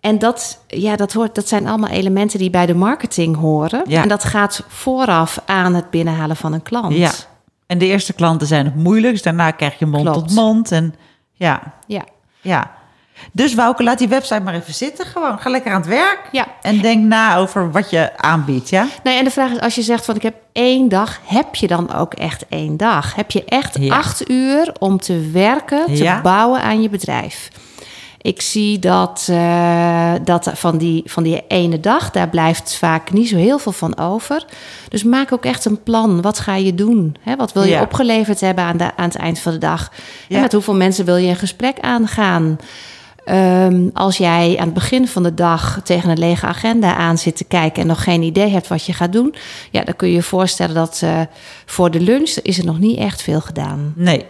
[0.01, 3.83] En dat, ja, dat, hoort, dat zijn allemaal elementen die bij de marketing horen.
[3.87, 4.03] Ja.
[4.03, 6.95] En dat gaat vooraf aan het binnenhalen van een klant.
[6.95, 7.11] ja.
[7.67, 9.25] En de eerste klanten zijn het moeilijkst.
[9.25, 10.19] Daarna krijg je mond Klopt.
[10.29, 10.73] tot mond.
[10.73, 10.95] En
[11.33, 12.05] ja, Ja.
[12.41, 12.71] ja.
[13.33, 15.07] Dus Wouke, laat die website maar even zitten.
[15.07, 16.21] Gewoon, ga lekker aan het werk.
[16.33, 16.47] Ja.
[16.63, 18.87] En denk na over wat je aanbiedt, ja?
[19.03, 21.67] Nou, en de vraag is, als je zegt van ik heb één dag, heb je
[21.67, 23.15] dan ook echt één dag?
[23.15, 23.97] Heb je echt Ja.
[23.97, 26.21] acht uur om te werken, te Ja.
[26.21, 27.49] bouwen aan je bedrijf?
[28.23, 33.29] Ik zie dat, eh, dat van, die, van die ene dag, daar blijft vaak niet
[33.29, 34.45] zo heel veel van over.
[34.89, 36.23] Dus maak ook echt een plan.
[36.23, 37.17] Wat ga je doen?
[37.21, 37.83] Hè, wat wil je Ja.
[37.83, 39.93] opgeleverd hebben aan, de, aan het eind van de dag?
[40.29, 40.37] Ja.
[40.37, 42.59] En met hoeveel mensen wil je een gesprek aangaan?
[43.25, 47.37] Ehm, als jij aan het begin van de dag tegen een lege agenda aan zit
[47.37, 49.35] te kijken en nog geen idee hebt wat je gaat doen,
[49.71, 51.21] ja, dan kun je je voorstellen dat eh,
[51.67, 53.93] voor de lunch is er nog niet echt veel gedaan.
[53.97, 54.25] Nee.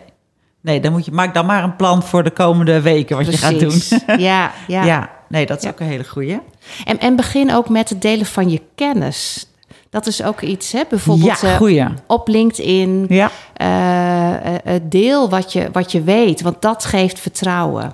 [0.63, 3.37] Nee, dan moet je, maak dan maar een plan voor de komende weken wat je
[3.37, 3.81] gaat doen.
[4.27, 4.85] Ja, ja.
[4.85, 5.11] Ja.
[5.29, 5.71] nee, dat is Ja.
[5.71, 6.41] ook een hele goeie.
[6.85, 9.47] En, en begin ook met het delen van je kennis.
[9.91, 10.83] Dat is ook iets, hè?
[10.89, 13.07] bijvoorbeeld ja, eh, op LinkedIn.
[13.09, 17.93] Ja, eh, eh, deel wat je, wat je weet, want dat geeft vertrouwen.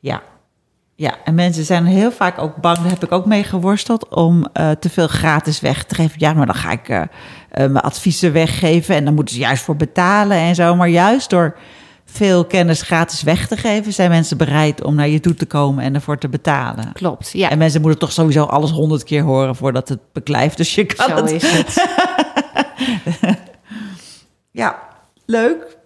[0.00, 0.22] ja.
[0.94, 4.46] Ja, en mensen zijn heel vaak ook bang, daar heb ik ook mee geworsteld, om
[4.52, 6.14] te veel gratis weg te geven.
[6.18, 6.88] Ja, maar dan ga ik
[7.50, 10.74] mijn adviezen weggeven en dan moeten ze juist voor betalen en zo.
[10.74, 11.56] Maar juist door
[12.10, 15.84] veel kennis gratis weg te geven, zijn mensen bereid om naar je toe te komen
[15.84, 16.92] en ervoor te betalen.
[16.92, 17.50] Klopt, ja.
[17.50, 20.56] En mensen moeten toch sowieso alles honderd keer horen voordat het beklijft.
[20.56, 21.30] Dus je kan Zo het.
[21.32, 21.76] is het.
[24.50, 24.78] Ja,
[25.26, 25.76] leuk.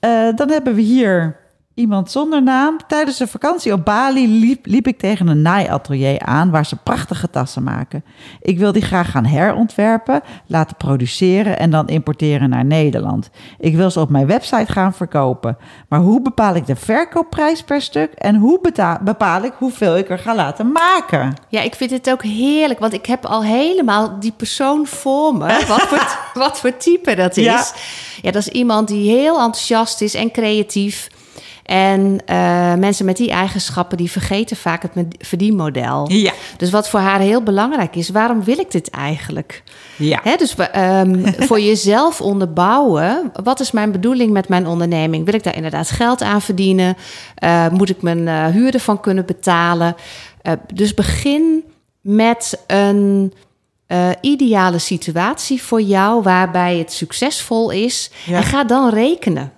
[0.00, 1.36] Eh, dan hebben we hier
[1.74, 2.76] iemand zonder naam.
[2.86, 7.30] Tijdens een vakantie op Bali liep, liep ik tegen een naaiatelier aan waar ze prachtige
[7.30, 8.04] tassen maken.
[8.40, 13.30] Ik wil die graag gaan herontwerpen, laten produceren en dan importeren naar Nederland.
[13.58, 15.56] Ik wil ze op mijn website gaan verkopen.
[15.88, 18.60] Maar hoe bepaal ik de verkoopprijs per stuk en hoe
[19.02, 21.34] bepaal ik hoeveel ik er ga laten maken?
[21.48, 25.64] Ja, ik vind het ook heerlijk, want ik heb al helemaal die persoon voor me.
[25.68, 27.44] Wat voor, wat voor type dat is.
[27.44, 27.64] Ja.
[28.22, 28.30] Ja.
[28.30, 31.08] dat is iemand die heel enthousiast is en creatief.
[31.72, 36.10] En eh, mensen met die eigenschappen, die vergeten vaak het verdienmodel.
[36.10, 36.32] Ja.
[36.56, 39.62] Dus wat voor haar heel belangrijk is, waarom wil ik dit eigenlijk?
[39.96, 40.20] Ja.
[40.22, 45.24] Hè, dus ehm, voor jezelf onderbouwen, wat is mijn bedoeling met mijn onderneming?
[45.24, 46.96] Wil ik daar inderdaad geld aan verdienen?
[47.34, 49.96] Eh, moet ik mijn eh, huur ervan kunnen betalen?
[50.74, 51.64] Dus begin
[52.00, 53.32] met een
[54.20, 58.10] ideale situatie voor jou waarbij het succesvol is.
[58.26, 58.36] Ja.
[58.36, 59.52] En ga dan rekenen.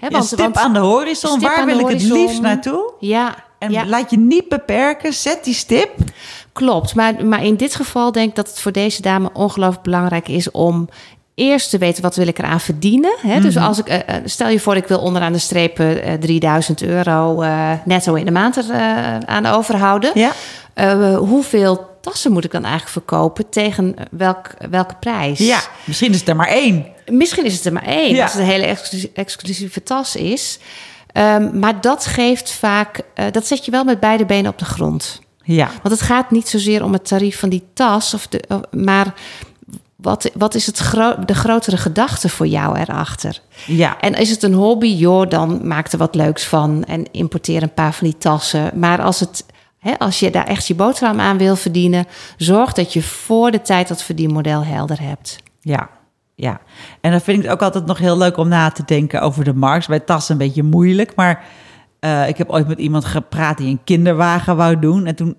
[0.00, 2.92] Hè, Een stip aan de horizon, waar wil ik het liefst naartoe?
[3.00, 3.86] Ja, En ja.
[3.86, 5.90] laat je niet beperken, zet die stip.
[6.52, 10.28] Klopt, maar, maar in dit geval denk ik dat het voor deze dame ongelooflijk belangrijk
[10.28, 10.88] is om
[11.38, 13.16] eerst te weten wat wil ik eraan verdienen.
[13.20, 13.40] Hè?
[13.40, 16.82] Dus als ik, eh, eh, stel je voor, ik wil onderaan de streep eh, 3000
[16.82, 17.44] euro
[17.84, 18.64] netto in de maand er
[19.24, 20.10] aan overhouden.
[20.14, 20.32] Ja.
[21.16, 25.38] Hoeveel tassen moet ik dan eigenlijk verkopen tegen welk, welke prijs?
[25.38, 26.86] Ja, misschien is het er maar één.
[27.06, 28.22] Misschien is het er maar één, Ja.
[28.22, 30.58] als het een hele exclusie- exclusieve tas is.
[31.12, 34.64] Ehm, maar dat geeft vaak, eh, dat zet je wel met beide benen op de
[34.64, 35.20] grond.
[35.42, 35.66] Ja.
[35.82, 39.14] Want het gaat niet zozeer om het tarief van die tas, of de, maar
[39.96, 43.40] wat, wat is het gro- de grotere gedachte voor jou erachter?
[43.66, 44.00] Ja.
[44.00, 47.74] En is het een hobby, joh, dan maak er wat leuks van en importeer een
[47.74, 48.70] paar van die tassen.
[48.74, 49.44] Maar als, het,
[49.98, 52.06] als je daar echt je boterham aan wil verdienen,
[52.36, 55.38] zorg dat je voor de tijd dat verdienmodel helder hebt.
[55.60, 55.88] Ja,
[56.34, 56.60] ja.
[57.00, 59.44] En dan vind ik het ook altijd nog heel leuk om na te denken over
[59.44, 59.88] de markt.
[59.88, 61.44] Bij tassen een beetje moeilijk, maar
[62.00, 65.06] eh, ik heb ooit met iemand gepraat die een kinderwagen wou doen.
[65.06, 65.36] En toen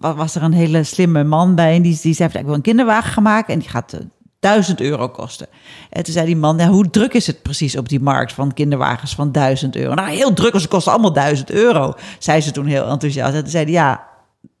[0.00, 2.60] wa- was er een hele slimme man bij en die, die zei, ik wil een
[2.60, 4.00] kinderwagen gaan maken en die gaat eh,
[4.46, 5.46] 1000 euro kosten.
[5.90, 9.14] En toen zei die man, hoe druk is het precies op die markt van kinderwagens
[9.14, 9.94] van 1000 euro?
[9.94, 13.34] Nou, heel druk, want ze kosten allemaal 1000 euro, zei ze toen heel enthousiast.
[13.34, 14.06] En toen zei hij, ja,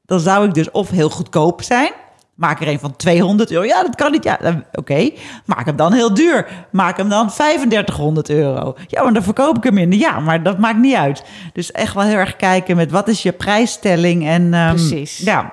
[0.06, 1.90] dan zou ik dus of heel goedkoop zijn.
[2.34, 3.64] Maak er een van 200 euro.
[3.64, 4.24] Ja, dat kan niet.
[4.24, 4.38] Ja,
[4.72, 5.10] oké.
[5.44, 6.66] Maak hem dan heel duur.
[6.70, 8.74] Maak hem dan 3500 euro.
[8.86, 9.98] Ja, maar dan verkoop ik hem minder.
[9.98, 11.22] Ja, maar dat maakt niet uit.
[11.52, 14.26] Dus echt wel heel erg kijken met wat is je prijsstelling.
[14.26, 15.18] En, ehm, Precies.
[15.18, 15.52] Ja.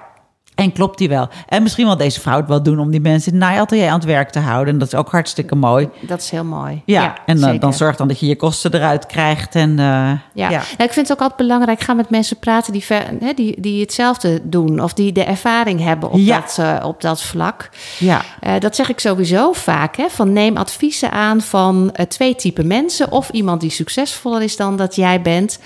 [0.56, 1.28] En klopt die wel?
[1.48, 3.94] En misschien wel deze vrouw het wel doen om die mensen in het naaiatelier aan
[3.94, 4.74] het werk te houden.
[4.74, 5.90] En dat is ook hartstikke mooi.
[6.02, 6.82] Dat is heel mooi.
[6.86, 7.60] Ja, en dan, zeker.
[7.60, 9.56] dan zorg dan dat je je kosten eruit krijgt.
[9.56, 10.20] En, eh, Ja.
[10.34, 10.50] ja.
[10.50, 11.80] Nou, ik vind het ook altijd belangrijk.
[11.82, 14.82] Ga met mensen praten die, ver- hè, die, die hetzelfde doen.
[14.84, 16.40] Of die de ervaring hebben op, Ja.
[16.40, 17.70] dat, eh, op dat vlak.
[18.00, 18.22] ja.
[18.40, 19.96] Eh, dat zeg ik sowieso vaak.
[19.98, 23.12] Hè, van neem adviezen aan van eh, twee typen mensen.
[23.12, 25.60] Of iemand die succesvoller is dan dat jij bent.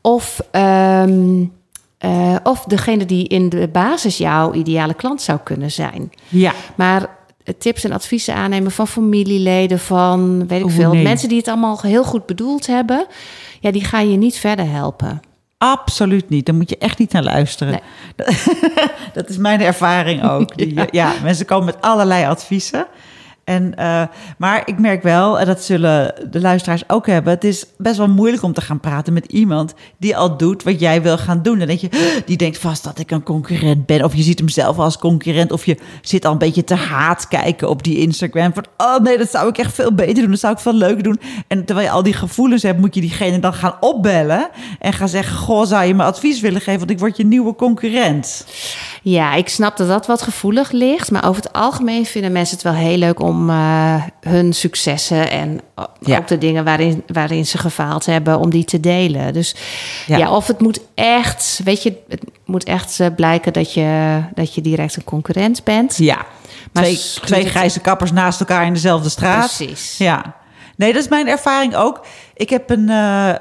[0.00, 1.44] Of, ehm,
[2.02, 6.12] eh, of degene die in de basis jouw ideale klant zou kunnen zijn.
[6.28, 6.52] ja.
[6.74, 7.06] Maar
[7.44, 10.92] eh, tips en adviezen aannemen van familieleden, van weet ik Oeh, veel.
[10.92, 11.02] nee.
[11.02, 13.06] Mensen die het allemaal heel goed bedoeld hebben.
[13.60, 15.22] Ja, die gaan je niet verder helpen.
[15.58, 16.46] Absoluut niet.
[16.46, 17.80] Daar moet je echt niet naar luisteren.
[19.12, 20.56] dat is mijn ervaring ook.
[20.56, 21.12] Die, ja.
[21.22, 22.86] mensen komen met allerlei adviezen.
[23.52, 24.02] En, eh,
[24.38, 27.32] maar ik merk wel, en dat zullen de luisteraars ook hebben...
[27.32, 29.74] het is best wel moeilijk om te gaan praten met iemand...
[29.98, 31.58] die al doet wat jij wil gaan doen.
[31.58, 31.88] Dan denk je,
[32.26, 34.04] die denkt vast dat ik een concurrent ben.
[34.04, 35.52] Of je ziet hem zelf als concurrent.
[35.52, 38.52] Of je zit al een beetje te haat kijken op die Instagram.
[38.54, 40.30] Van, oh nee, dat zou ik echt veel beter doen.
[40.30, 41.20] Dat zou ik veel leuker doen.
[41.48, 42.78] En terwijl je al die gevoelens hebt...
[42.78, 44.50] moet je diegene dan gaan opbellen...
[44.78, 46.78] en gaan zeggen, goh, zou je me advies willen geven...
[46.78, 48.46] want ik word je nieuwe concurrent.
[49.04, 51.10] Ja, ik snap dat dat wat gevoelig ligt.
[51.10, 55.60] Maar over het algemeen vinden mensen het wel heel leuk om eh, hun successen en
[56.00, 56.18] Ja.
[56.18, 59.32] ook de dingen waarin, waarin ze gefaald hebben, om die te delen.
[59.32, 59.54] Dus
[60.06, 60.16] Ja.
[60.16, 64.54] ja, of het moet echt, weet je, het moet echt eh, blijken dat je, dat
[64.54, 65.96] je direct een concurrent bent.
[65.96, 66.18] Ja,
[66.72, 69.54] Maar twee, twee grijze kappers naast elkaar in dezelfde straat.
[69.56, 69.98] Precies.
[69.98, 70.34] Ja.
[70.82, 72.04] Nee, dat is mijn ervaring ook.
[72.34, 73.36] Ik heb een eh, eh,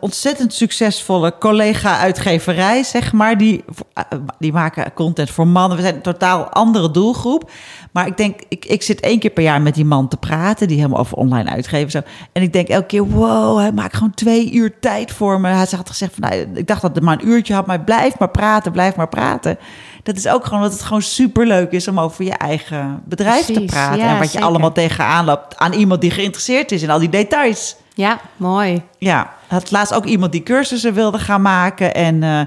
[0.00, 3.38] ontzettend succesvolle collega-uitgeverij, zeg maar.
[3.38, 4.04] Die, eh,
[4.38, 5.76] die maken content voor mannen.
[5.76, 7.50] We zijn een totaal andere doelgroep.
[7.92, 10.68] Maar ik denk, ik, ik zit één keer per jaar met die man te praten,
[10.68, 11.90] die helemaal over online uitgeven.
[11.90, 12.00] Zo.
[12.32, 15.48] En ik denk elke keer, wow, hij maakt gewoon twee uur tijd voor me.
[15.48, 18.18] Hij had gezegd van, nou, ik dacht dat het maar een uurtje had, maar blijf
[18.18, 19.58] maar praten, blijf maar praten.
[20.02, 23.46] Dat is ook gewoon dat het gewoon super leuk is om over je eigen bedrijf
[23.46, 23.98] te praten.
[23.98, 27.08] ja, en wat je allemaal tegenaan loopt aan iemand die geïnteresseerd is in al die
[27.08, 27.76] details.
[27.94, 28.82] Ja, mooi.
[28.98, 31.94] Ja, had laatst ook iemand die cursussen wilde gaan maken.
[31.94, 32.40] En eh,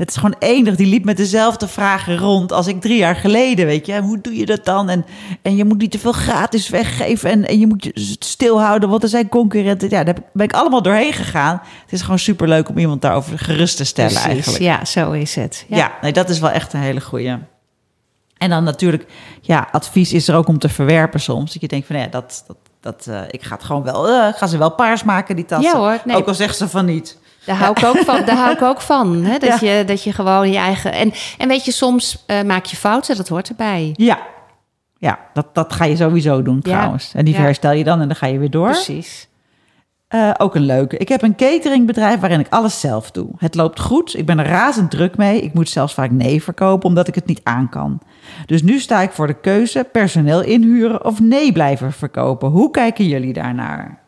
[0.00, 0.76] het is gewoon enig.
[0.76, 3.66] Die liep met dezelfde vragen rond als ik drie jaar geleden.
[3.66, 4.88] Weet je, hoe doe je dat dan?
[4.88, 5.04] En,
[5.42, 7.30] en je moet niet te veel gratis weggeven.
[7.30, 9.90] En, en je moet je stilhouden, want er zijn concurrenten.
[9.90, 11.60] Ja, daar ben ik allemaal doorheen gegaan.
[11.82, 14.62] Het is gewoon super leuk om iemand daarover gerust te stellen Precies, eigenlijk.
[14.62, 15.64] Ja, zo is het.
[15.68, 17.38] Ja, nee, dat is wel echt een hele goeie.
[18.36, 19.06] En dan natuurlijk,
[19.40, 21.52] ja, advies is er ook om te verwerpen soms.
[21.52, 24.36] Dat je denkt van, ja, dat, dat, dat, eh, ik ga het gewoon wel, ik
[24.36, 25.72] ga ze wel paars maken, die tassen.
[25.72, 26.16] Ja hoor, nee.
[26.16, 27.18] Ook al zegt ze van niet.
[27.44, 28.24] Daar hou ik ook van.
[28.24, 29.24] Daar hou ik ook van.
[29.24, 29.38] Hè?
[29.38, 30.92] Dat, je, dat je gewoon je eigen.
[30.92, 33.92] En, en weet je, soms eh, maak je fouten, dat hoort erbij.
[33.96, 34.18] Ja,
[34.98, 37.14] ja dat, dat ga je sowieso doen trouwens.
[37.14, 38.70] En die herstel je dan en dan ga je weer door.
[38.70, 39.28] Precies.
[40.10, 40.96] Eh, ook een leuke.
[40.96, 43.28] Ik heb een cateringbedrijf waarin ik alles zelf doe.
[43.36, 44.16] Het loopt goed.
[44.16, 45.40] Ik ben er razend druk mee.
[45.40, 48.00] Ik moet zelfs vaak nee verkopen omdat ik het niet aan kan.
[48.46, 52.48] Dus nu sta ik voor de keuze personeel inhuren of nee blijven verkopen.
[52.48, 53.98] Hoe kijken jullie daarnaar?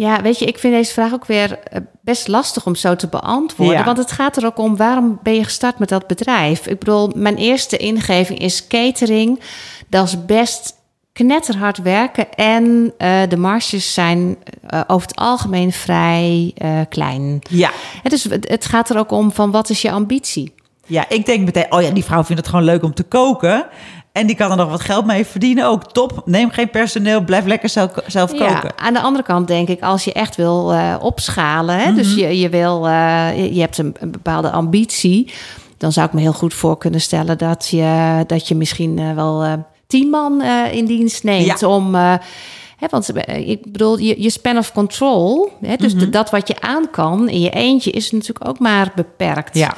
[0.00, 3.06] Ja, weet je, ik vind deze vraag ook weer eh, best lastig om zo te
[3.06, 3.78] beantwoorden.
[3.78, 3.84] Ja.
[3.84, 6.66] Want het gaat er ook om, waarom ben je gestart met dat bedrijf?
[6.66, 9.40] Ik bedoel, mijn eerste ingeving is catering.
[9.88, 10.74] Dat is best
[11.12, 12.34] knetterhard werken.
[12.34, 14.36] En eh, de marges zijn
[14.66, 16.54] eh, over het algemeen vrij
[16.88, 17.38] klein.
[17.50, 17.70] Ja.
[18.02, 20.54] Het, is, het, het gaat er ook om van, wat is je ambitie?
[20.86, 23.66] Ja, ik denk meteen, oh ja, die vrouw vindt het gewoon leuk om te koken.
[24.20, 25.66] En die kan er nog wat geld mee verdienen.
[25.66, 26.22] Ook top.
[26.24, 28.46] Neem geen personeel, blijf lekker zelf, zelf koken.
[28.46, 32.14] Ja, aan de andere kant denk ik, als je echt wil eh, opschalen, hè, dus
[32.14, 35.32] je, je, wil, eh, je, hebt een, een bepaalde ambitie,
[35.78, 39.12] dan zou ik me heel goed voor kunnen stellen dat je, dat je misschien eh,
[39.14, 40.42] wel tien man
[40.72, 41.68] in dienst neemt Ja.
[41.68, 41.94] om.
[41.94, 46.60] Hè, want ik bedoel, je, je span of control, hè, dus de- dat wat je
[46.60, 49.56] aan kan in je eentje, is natuurlijk ook maar beperkt.
[49.56, 49.74] Ja.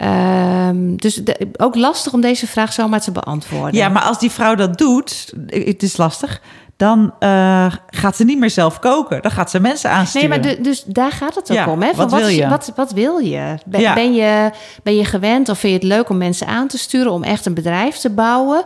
[0.00, 3.74] Ehm, dus de- ook lastig om deze vraag zomaar te beantwoorden.
[3.80, 6.40] ja, maar als die vrouw dat doet, het is lastig,
[6.76, 9.22] dan eh, gaat ze niet meer zelf koken.
[9.22, 10.28] Dan gaat ze mensen Nee, aansturen.
[10.28, 11.82] maar de- dus daar gaat het ook Ja, om.
[11.82, 11.94] Hè?
[11.94, 12.48] Van wat wil is je?
[12.48, 13.54] Wat, wat wil je?
[13.66, 13.94] Ben, Ja.
[13.94, 14.50] ben je?
[14.82, 17.46] ben je gewend of vind je het leuk om mensen aan te sturen om echt
[17.46, 18.64] een bedrijf te bouwen?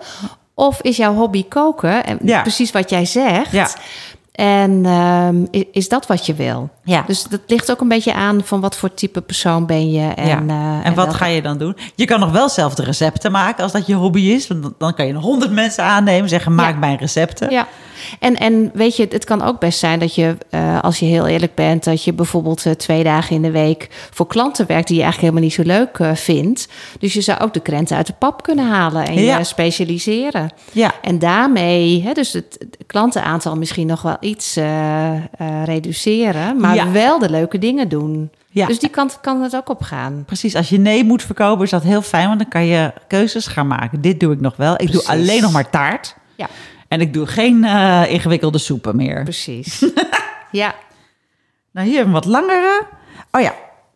[0.54, 2.04] Of is jouw hobby koken?
[2.04, 2.40] En Ja.
[2.42, 3.50] precies wat jij zegt.
[3.52, 3.68] Ja.
[4.32, 6.68] En ehm, i- is dat wat je wil?
[6.84, 7.04] Ja.
[7.06, 10.08] Dus dat ligt ook een beetje aan van wat voor type persoon ben je.
[10.14, 10.42] En, ja.
[10.48, 11.76] eh, en wat welke- ga je dan doen?
[11.94, 14.46] Je kan nog wel zelf de recepten maken als dat je hobby is.
[14.46, 16.78] Want dan- kan je nog honderd mensen aannemen, zeggen maak Ja.
[16.78, 17.50] mijn recepten.
[17.50, 17.66] Ja,
[18.20, 21.26] en, en weet je, het- kan ook best zijn dat je, eh, als je heel
[21.26, 24.96] eerlijk bent, dat je bijvoorbeeld eh, twee dagen in de week voor klanten werkt die
[24.96, 26.68] je eigenlijk helemaal niet zo leuk vindt.
[26.98, 29.38] Dus je zou ook de krenten uit de pap kunnen halen en Ja.
[29.38, 30.50] je specialiseren.
[30.72, 30.92] Ja.
[31.02, 34.56] En daarmee, hè, dus het, het klantenaantal misschien nog wel iets
[35.64, 36.90] reduceren, maar Ja.
[36.90, 38.30] wel de leuke dingen doen.
[38.50, 38.66] Ja.
[38.66, 40.22] Dus die kant kan het ook op gaan.
[40.26, 43.46] Precies, als je nee moet verkopen is dat heel fijn, want dan kan je keuzes
[43.46, 44.00] gaan maken.
[44.00, 44.74] Dit doe ik nog wel.
[44.80, 46.16] Ik doe alleen nog maar taart.
[46.36, 46.48] Ja,
[46.88, 49.22] En ik doe geen eh, ingewikkelde soepen meer.
[49.22, 49.84] precies.
[50.50, 50.74] ja.
[51.72, 52.86] Nou, hier een wat langere.
[53.30, 53.54] Oh ja,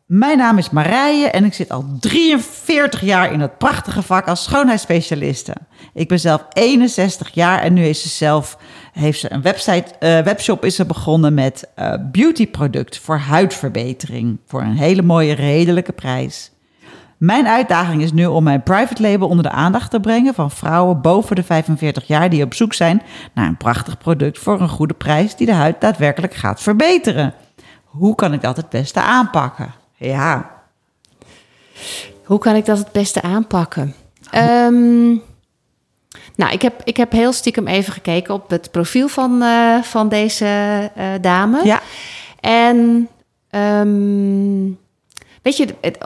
[0.09, 4.43] mijn naam is Marije en ik zit al 43 jaar in het prachtige vak als
[4.43, 5.53] schoonheidsspecialiste.
[5.95, 8.59] Ik ben zelf 61 jaar en nu is ze zelf,
[8.93, 14.39] heeft ze een website, eh, webshop is ze begonnen met eh beautyproduct voor huidverbetering.
[14.47, 16.51] Voor een hele mooie, redelijke prijs.
[17.19, 21.01] Mijn uitdaging is nu om mijn private label onder de aandacht te brengen van vrouwen
[21.01, 23.03] boven de 45 jaar die op zoek zijn
[23.35, 27.35] naar een prachtig product voor een goede prijs die de huid daadwerkelijk gaat verbeteren.
[27.85, 29.78] Hoe kan ik dat het beste aanpakken?
[29.99, 30.51] Ja,
[32.25, 33.95] Hoe kan ik dat het beste aanpakken?
[34.31, 35.09] Ehm,
[36.35, 40.09] nou, ik heb, ik heb heel stiekem even gekeken op het profiel van, eh, van
[40.09, 40.47] deze
[40.95, 41.65] eh, dame.
[41.65, 41.81] ja,
[42.41, 43.09] En
[43.51, 44.65] ehm,
[45.43, 45.99] weet je, het-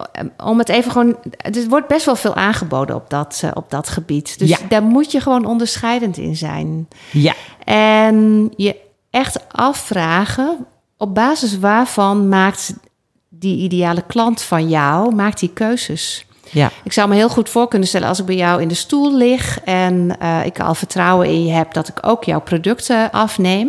[0.44, 1.16] om het even gewoon.
[1.38, 4.38] Er wordt best wel veel aangeboden op dat, eh, op dat gebied.
[4.38, 4.58] Dus Ja.
[4.68, 6.88] daar moet je gewoon onderscheidend in zijn.
[7.12, 7.34] ja,
[7.64, 8.76] En je
[9.10, 10.66] echt afvragen
[10.96, 12.74] op basis waarvan maakt
[13.42, 16.26] die ideale klant van jou, maakt die keuzes.
[16.50, 18.74] ja, Ik zou me heel goed voor kunnen stellen als ik bij jou in de
[18.74, 23.10] stoel lig en eh, ik al vertrouwen in je heb dat ik ook jouw producten
[23.10, 23.68] afneem.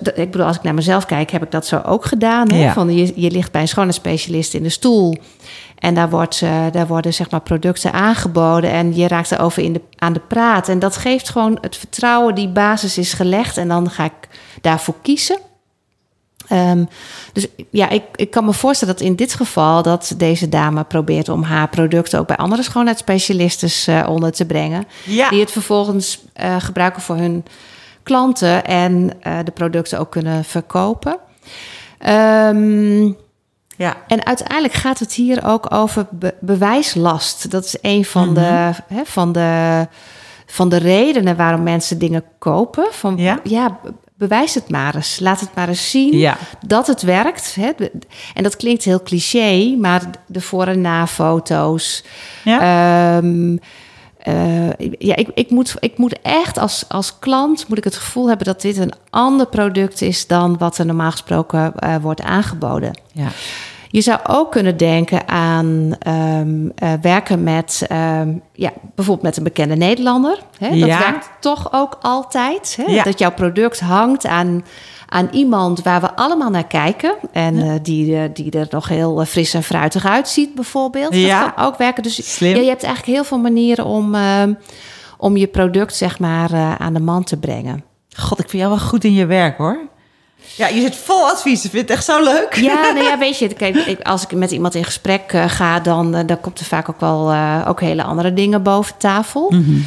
[0.00, 2.50] Dat- ik bedoel, als ik naar mezelf kijk, heb ik dat zo ook gedaan.
[2.50, 2.62] Hè?
[2.62, 2.72] Ja.
[2.72, 5.14] Van, je, je ligt bij een schoonheidsspecialist in de stoel.
[5.78, 8.70] En daar, wordt, eh, daar worden zeg maar, producten aangeboden.
[8.70, 10.68] En je raakt erover in de, aan de praat.
[10.68, 13.56] En dat geeft gewoon het vertrouwen, die basis is gelegd.
[13.56, 14.28] En dan ga ik
[14.60, 15.38] daarvoor kiezen.
[16.52, 16.84] Ehm,
[17.32, 19.82] dus ja, ik, ik kan me voorstellen dat in dit geval...
[19.82, 22.18] dat deze dame probeert om haar producten...
[22.18, 24.84] ook bij andere schoonheidsspecialisten eh, onder te brengen.
[25.04, 25.28] Ja.
[25.28, 27.44] Die het vervolgens eh, gebruiken voor hun
[28.02, 28.64] klanten...
[28.64, 31.16] en eh, de producten ook kunnen verkopen.
[31.98, 33.04] Ehm,
[33.76, 33.96] Ja.
[34.06, 37.50] en uiteindelijk gaat het hier ook over be- bewijslast.
[37.50, 39.86] Dat is een van, de, hè, van, de,
[40.46, 42.86] van de redenen waarom mensen dingen kopen.
[42.90, 43.78] Van, Ja.
[43.82, 45.18] be- bewijs het maar eens.
[45.20, 46.36] Laat het maar eens zien Ja.
[46.66, 47.54] dat het werkt.
[47.54, 47.70] Hè.
[48.34, 52.04] En dat klinkt heel cliché, maar de voor- en na-foto's.
[52.44, 53.16] Ja.
[53.16, 53.56] Ehm,
[54.18, 58.28] eh, ja, ik, ik, moet, ik moet echt als, als klant moet ik het gevoel
[58.28, 62.98] hebben dat dit een ander product is dan wat er normaal gesproken eh, wordt aangeboden.
[63.12, 63.28] ja.
[63.92, 69.42] Je zou ook kunnen denken aan ehm, eh, werken met, ehm, ja, bijvoorbeeld met een
[69.42, 70.38] bekende Nederlander.
[70.58, 70.68] Hè?
[70.68, 70.98] Dat Ja.
[70.98, 72.78] werkt toch ook altijd.
[72.80, 72.92] Hè?
[72.92, 73.02] Ja.
[73.02, 74.64] Dat jouw product hangt aan,
[75.08, 77.14] aan iemand waar we allemaal naar kijken.
[77.32, 81.14] En eh, die, eh, die er nog heel fris en fruitig uitziet, bijvoorbeeld.
[81.14, 81.44] Ja.
[81.44, 82.02] Dat kan ook werken.
[82.02, 82.54] Dus Slim.
[82.54, 84.54] Ja, je hebt eigenlijk heel veel manieren om, ehm,
[85.18, 87.84] om je product zeg maar, aan de man te brengen.
[88.16, 89.78] God, ik vind jou wel goed in je werk hoor.
[90.56, 91.64] Ja, je zit vol advies.
[91.64, 92.54] Ik vind het echt zo leuk.
[92.54, 96.14] Ja, nou ja, weet je, kijk, als ik met iemand in gesprek eh, ga, dan,
[96.14, 99.50] eh, dan komt er vaak ook wel eh, ook hele andere dingen boven tafel.
[99.50, 99.80] Mhm.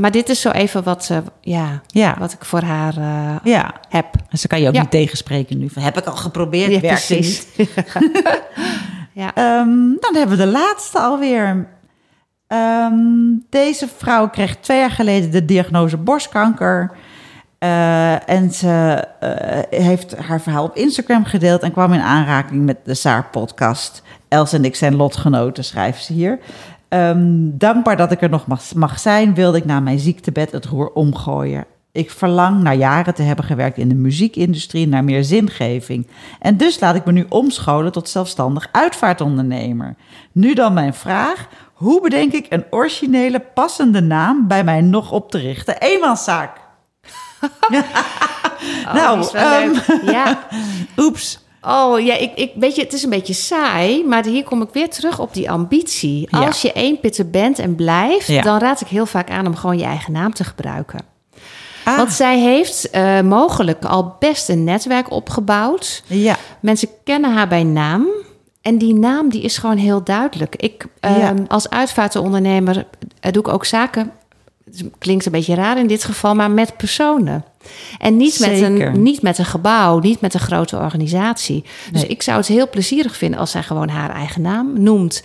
[0.00, 1.10] Maar dit is zo even wat,
[1.40, 2.16] ja, Ja.
[2.18, 2.94] wat ik voor haar
[3.44, 3.74] Ja.
[3.88, 4.06] heb.
[4.30, 4.80] En ze kan je ook Ja.
[4.80, 5.68] niet tegenspreken nu.
[5.70, 7.46] Van, heb ik al geprobeerd, Ja, precies.
[7.56, 7.68] niet.
[9.12, 9.34] Ja.
[9.34, 9.68] Ehm,
[10.00, 11.66] dan hebben we de laatste alweer.
[12.46, 12.94] Ehm,
[13.50, 16.90] deze vrouw kreeg twee jaar geleden de diagnose borstkanker.
[17.66, 22.76] Eh, en ze eh, heeft haar verhaal op Instagram gedeeld en kwam in aanraking met
[22.84, 24.02] de Saar-podcast.
[24.28, 26.38] Els en ik zijn lotgenoten, schrijft ze hier.
[26.88, 30.90] Ehm, dankbaar dat ik er nog mag, zijn, wilde ik na mijn ziektebed het roer
[30.92, 31.64] omgooien.
[31.92, 36.06] Ik verlang na jaren te hebben gewerkt in de muziekindustrie naar meer zingeving.
[36.40, 39.94] En dus laat ik me nu omscholen tot zelfstandig uitvaartondernemer.
[40.32, 45.30] Nu dan mijn vraag: hoe bedenk ik een originele, passende naam bij mijn nog op
[45.30, 46.65] te richten eenmanszaak?
[48.86, 49.84] Oh, Nou, leuk.
[50.10, 50.46] Ja.
[50.98, 51.38] Oeps.
[51.62, 54.68] Oh ja, ik, ik, weet je, het is een beetje saai, maar hier kom ik
[54.72, 56.28] weer terug op die ambitie.
[56.30, 56.46] Ja.
[56.46, 58.42] Als je één pitter bent en blijft, Ja.
[58.42, 61.00] dan raad ik heel vaak aan om gewoon je eigen naam te gebruiken.
[61.84, 66.02] Ah, Want zij heeft eh, mogelijk al best een netwerk opgebouwd.
[66.06, 68.06] ja, Mensen kennen haar bij naam.
[68.62, 70.56] En die naam die is gewoon heel duidelijk.
[70.56, 71.08] Ik Ja.
[71.20, 72.86] ehm, als uitvaartondernemer
[73.20, 74.10] eh, doe ik ook zaken.
[74.72, 77.44] Het klinkt een beetje raar in dit geval, maar met personen.
[77.98, 78.86] En niet met, Zeker.
[78.86, 81.64] een, niet met een gebouw, niet met een grote organisatie.
[81.92, 82.10] Dus Nee.
[82.10, 85.22] ik zou het heel plezierig vinden als zij gewoon haar eigen naam noemt.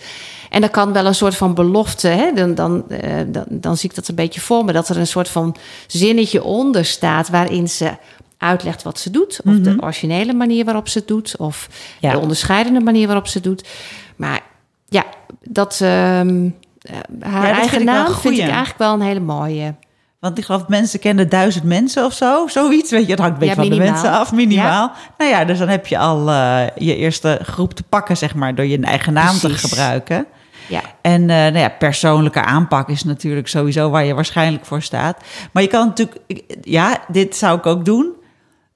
[0.50, 2.32] En dan kan wel een soort van belofte, hè?
[2.32, 5.06] Dan, dan, eh, dan, dan zie ik dat een beetje voor me, dat er een
[5.06, 7.96] soort van zinnetje onder staat waarin ze
[8.38, 9.40] uitlegt wat ze doet.
[9.44, 11.68] Of de originele manier waarop ze het doet, of
[12.00, 12.12] Ja.
[12.12, 13.68] de onderscheidende manier waarop ze het doet.
[14.16, 14.40] Maar
[14.88, 15.04] ja,
[15.42, 16.50] dat, ehm, eh,
[16.90, 19.74] haar Ja, dat vind eigen naam vind ik eigenlijk wel een hele mooie.
[20.20, 22.46] Want ik geloof mensen kennen duizend mensen of zo.
[22.46, 23.10] Zoiets, weet je.
[23.10, 24.92] Het hangt een beetje Ja, van de mensen af, minimaal.
[25.18, 28.54] Nou ja, dus dan heb je al eh, je eerste groep te pakken, zeg maar,
[28.54, 30.26] door je eigen naam te gebruiken.
[30.68, 30.80] Ja.
[31.00, 35.16] En eh, nou ja, persoonlijke aanpak is natuurlijk sowieso waar je waarschijnlijk voor staat.
[35.52, 36.20] Maar je kan natuurlijk,
[36.62, 38.10] ja, dit zou ik ook doen.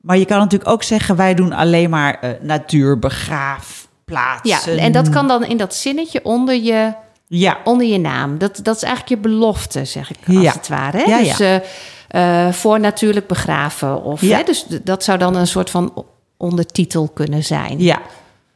[0.01, 4.75] Maar je kan natuurlijk ook zeggen, wij doen alleen maar eh natuurbegraafplaatsen.
[4.75, 6.93] Ja, en dat kan dan in dat zinnetje onder je,
[7.29, 8.39] Ja, onder je naam.
[8.39, 10.53] Dat, dat is eigenlijk je belofte, zeg ik als Ja.
[10.53, 10.97] het ware.
[10.99, 11.05] Hè?
[11.05, 11.61] Ja, dus ja.
[12.09, 14.03] eh, eh, voor natuurlijk begraven.
[14.03, 14.37] Of, Ja.
[14.37, 14.43] hè?
[14.43, 16.05] Dus dat zou dan een soort van
[16.37, 17.79] ondertitel kunnen zijn.
[17.83, 18.01] ja,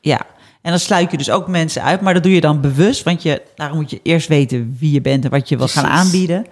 [0.00, 0.20] ja.
[0.62, 3.02] En dan sluit je dus ook mensen uit, maar dat doe je dan bewust.
[3.02, 5.86] Want je, daarom moet je eerst weten wie je bent en wat je wil gaan
[5.86, 6.46] aanbieden.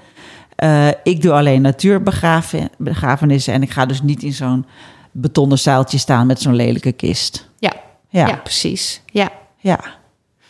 [0.57, 4.67] Eh, ik doe alleen natuurbegrafenissen en ik ga dus niet in zo'n
[5.13, 7.49] betonnen zuiltje staan met zo'n lelijke kist.
[7.59, 7.73] Ja,
[8.09, 8.27] ja.
[8.27, 9.03] Ja, precies.
[9.07, 9.29] Ja.
[9.57, 9.81] ja.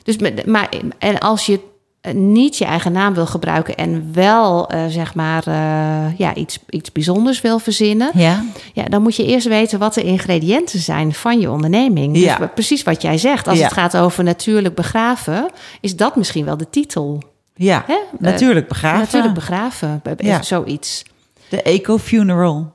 [0.09, 1.61] Dus met, maar en als je
[2.00, 6.59] eh, niet je eigen naam wil gebruiken en wel eh, zeg maar eh, ja, iets,
[6.68, 8.44] iets bijzonders wil verzinnen, ja.
[8.72, 12.12] ja, dan moet je eerst weten wat de ingrediënten zijn van je onderneming.
[12.14, 12.46] Dus Ja.
[12.54, 13.48] precies wat jij zegt.
[13.48, 13.64] Als Ja.
[13.64, 15.50] het gaat over natuurlijk begraven,
[15.80, 17.22] is dat misschien wel de titel.
[17.54, 17.96] Ja, Hè?
[18.18, 18.98] natuurlijk begraven.
[18.98, 20.42] Natuurlijk begraven, Ja.
[20.42, 21.02] zoiets.
[21.48, 22.72] De eco-funeral.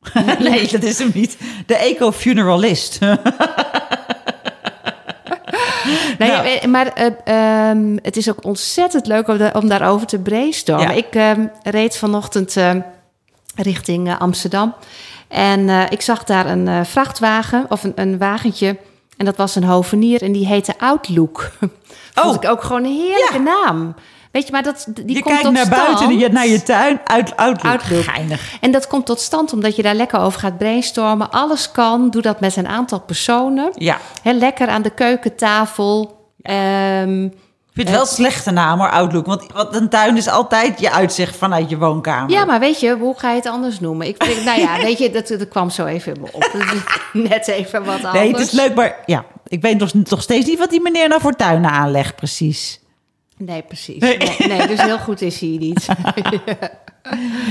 [0.38, 1.36] nee, dat is hem niet.
[1.66, 2.98] De eco-funeralist.
[6.18, 6.46] Nee, Nou.
[6.46, 7.06] eh, maar eh,
[7.70, 10.88] ehm, het is ook ontzettend leuk om, da- om daarover te brainstormen.
[10.88, 10.94] Ja.
[10.94, 12.80] Ik ehm, reed vanochtend ehm,
[13.56, 14.74] richting eh, Amsterdam.
[15.28, 18.76] En eh, ik zag daar een eh, vrachtwagen of een, een wagentje.
[19.16, 21.50] En dat was een hovenier en die heette Outlook.
[22.14, 22.42] Vond Oh.
[22.42, 23.94] ik ook gewoon een heerlijke naam.
[24.32, 27.00] Weet je, maar dat, die je komt kijkt tot naar buiten, je, naar je tuin,
[27.04, 27.72] uit, Outlook.
[28.60, 31.30] En dat komt tot stand omdat je daar lekker over gaat brainstormen.
[31.30, 32.10] Alles kan.
[32.10, 33.70] Doe dat met een aantal personen.
[33.74, 33.98] Ja.
[34.22, 36.16] Hè, lekker aan de keukentafel.
[36.42, 37.30] Ehm, Ik
[37.72, 39.26] vind het wel een slechte naam hoor, Outlook.
[39.26, 42.30] Want, een tuin is altijd je uitzicht vanuit je woonkamer.
[42.30, 44.06] ja, maar weet je, hoe ga je het anders noemen?
[44.06, 46.52] Ik, vind- nou ja, weet je, dat, dat kwam zo even in me op.
[47.30, 48.12] Net even wat anders.
[48.12, 51.08] Nee, het is leuk, maar ja, ik weet nog, nog steeds niet wat die meneer
[51.08, 52.80] nou voor tuinen aanlegt, precies.
[53.38, 54.00] Nee, precies.
[54.00, 55.86] Nee, nee, dus heel goed is hij niet.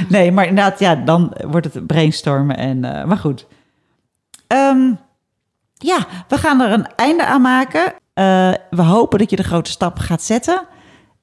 [0.09, 2.57] Nee, maar inderdaad, ja, dan wordt het brainstormen.
[2.57, 3.45] En, eh, maar goed.
[4.47, 4.93] Ehm,
[5.73, 7.93] ja, we gaan er een einde aan maken.
[8.13, 10.67] Eh, we hopen dat je de grote stap gaat zetten.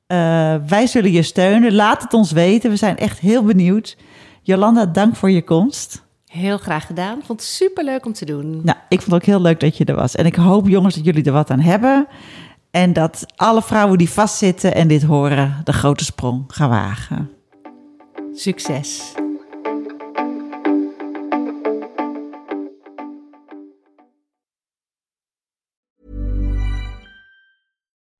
[0.06, 1.74] Eh, wij zullen je steunen.
[1.74, 2.70] Laat het ons weten.
[2.70, 3.96] We zijn echt heel benieuwd.
[4.42, 6.02] Jolanda, dank voor je komst.
[6.26, 7.22] Heel graag gedaan.
[7.24, 8.60] Vond het superleuk om te doen.
[8.64, 10.14] Nou, ik vond het ook heel leuk dat je er was.
[10.14, 12.06] En ik hoop, jongens, dat jullie er wat aan hebben.
[12.74, 17.30] En dat alle vrouwen die vastzitten en dit horen, de grote sprong gaan wagen.
[18.32, 19.14] Succes.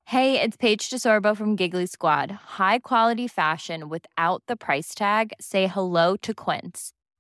[0.03, 2.31] Hey, it's Paige DeSorbo from Giggly Squad.
[2.59, 5.33] High quality fashion without the price tag.
[5.39, 6.93] Say hello to Quince.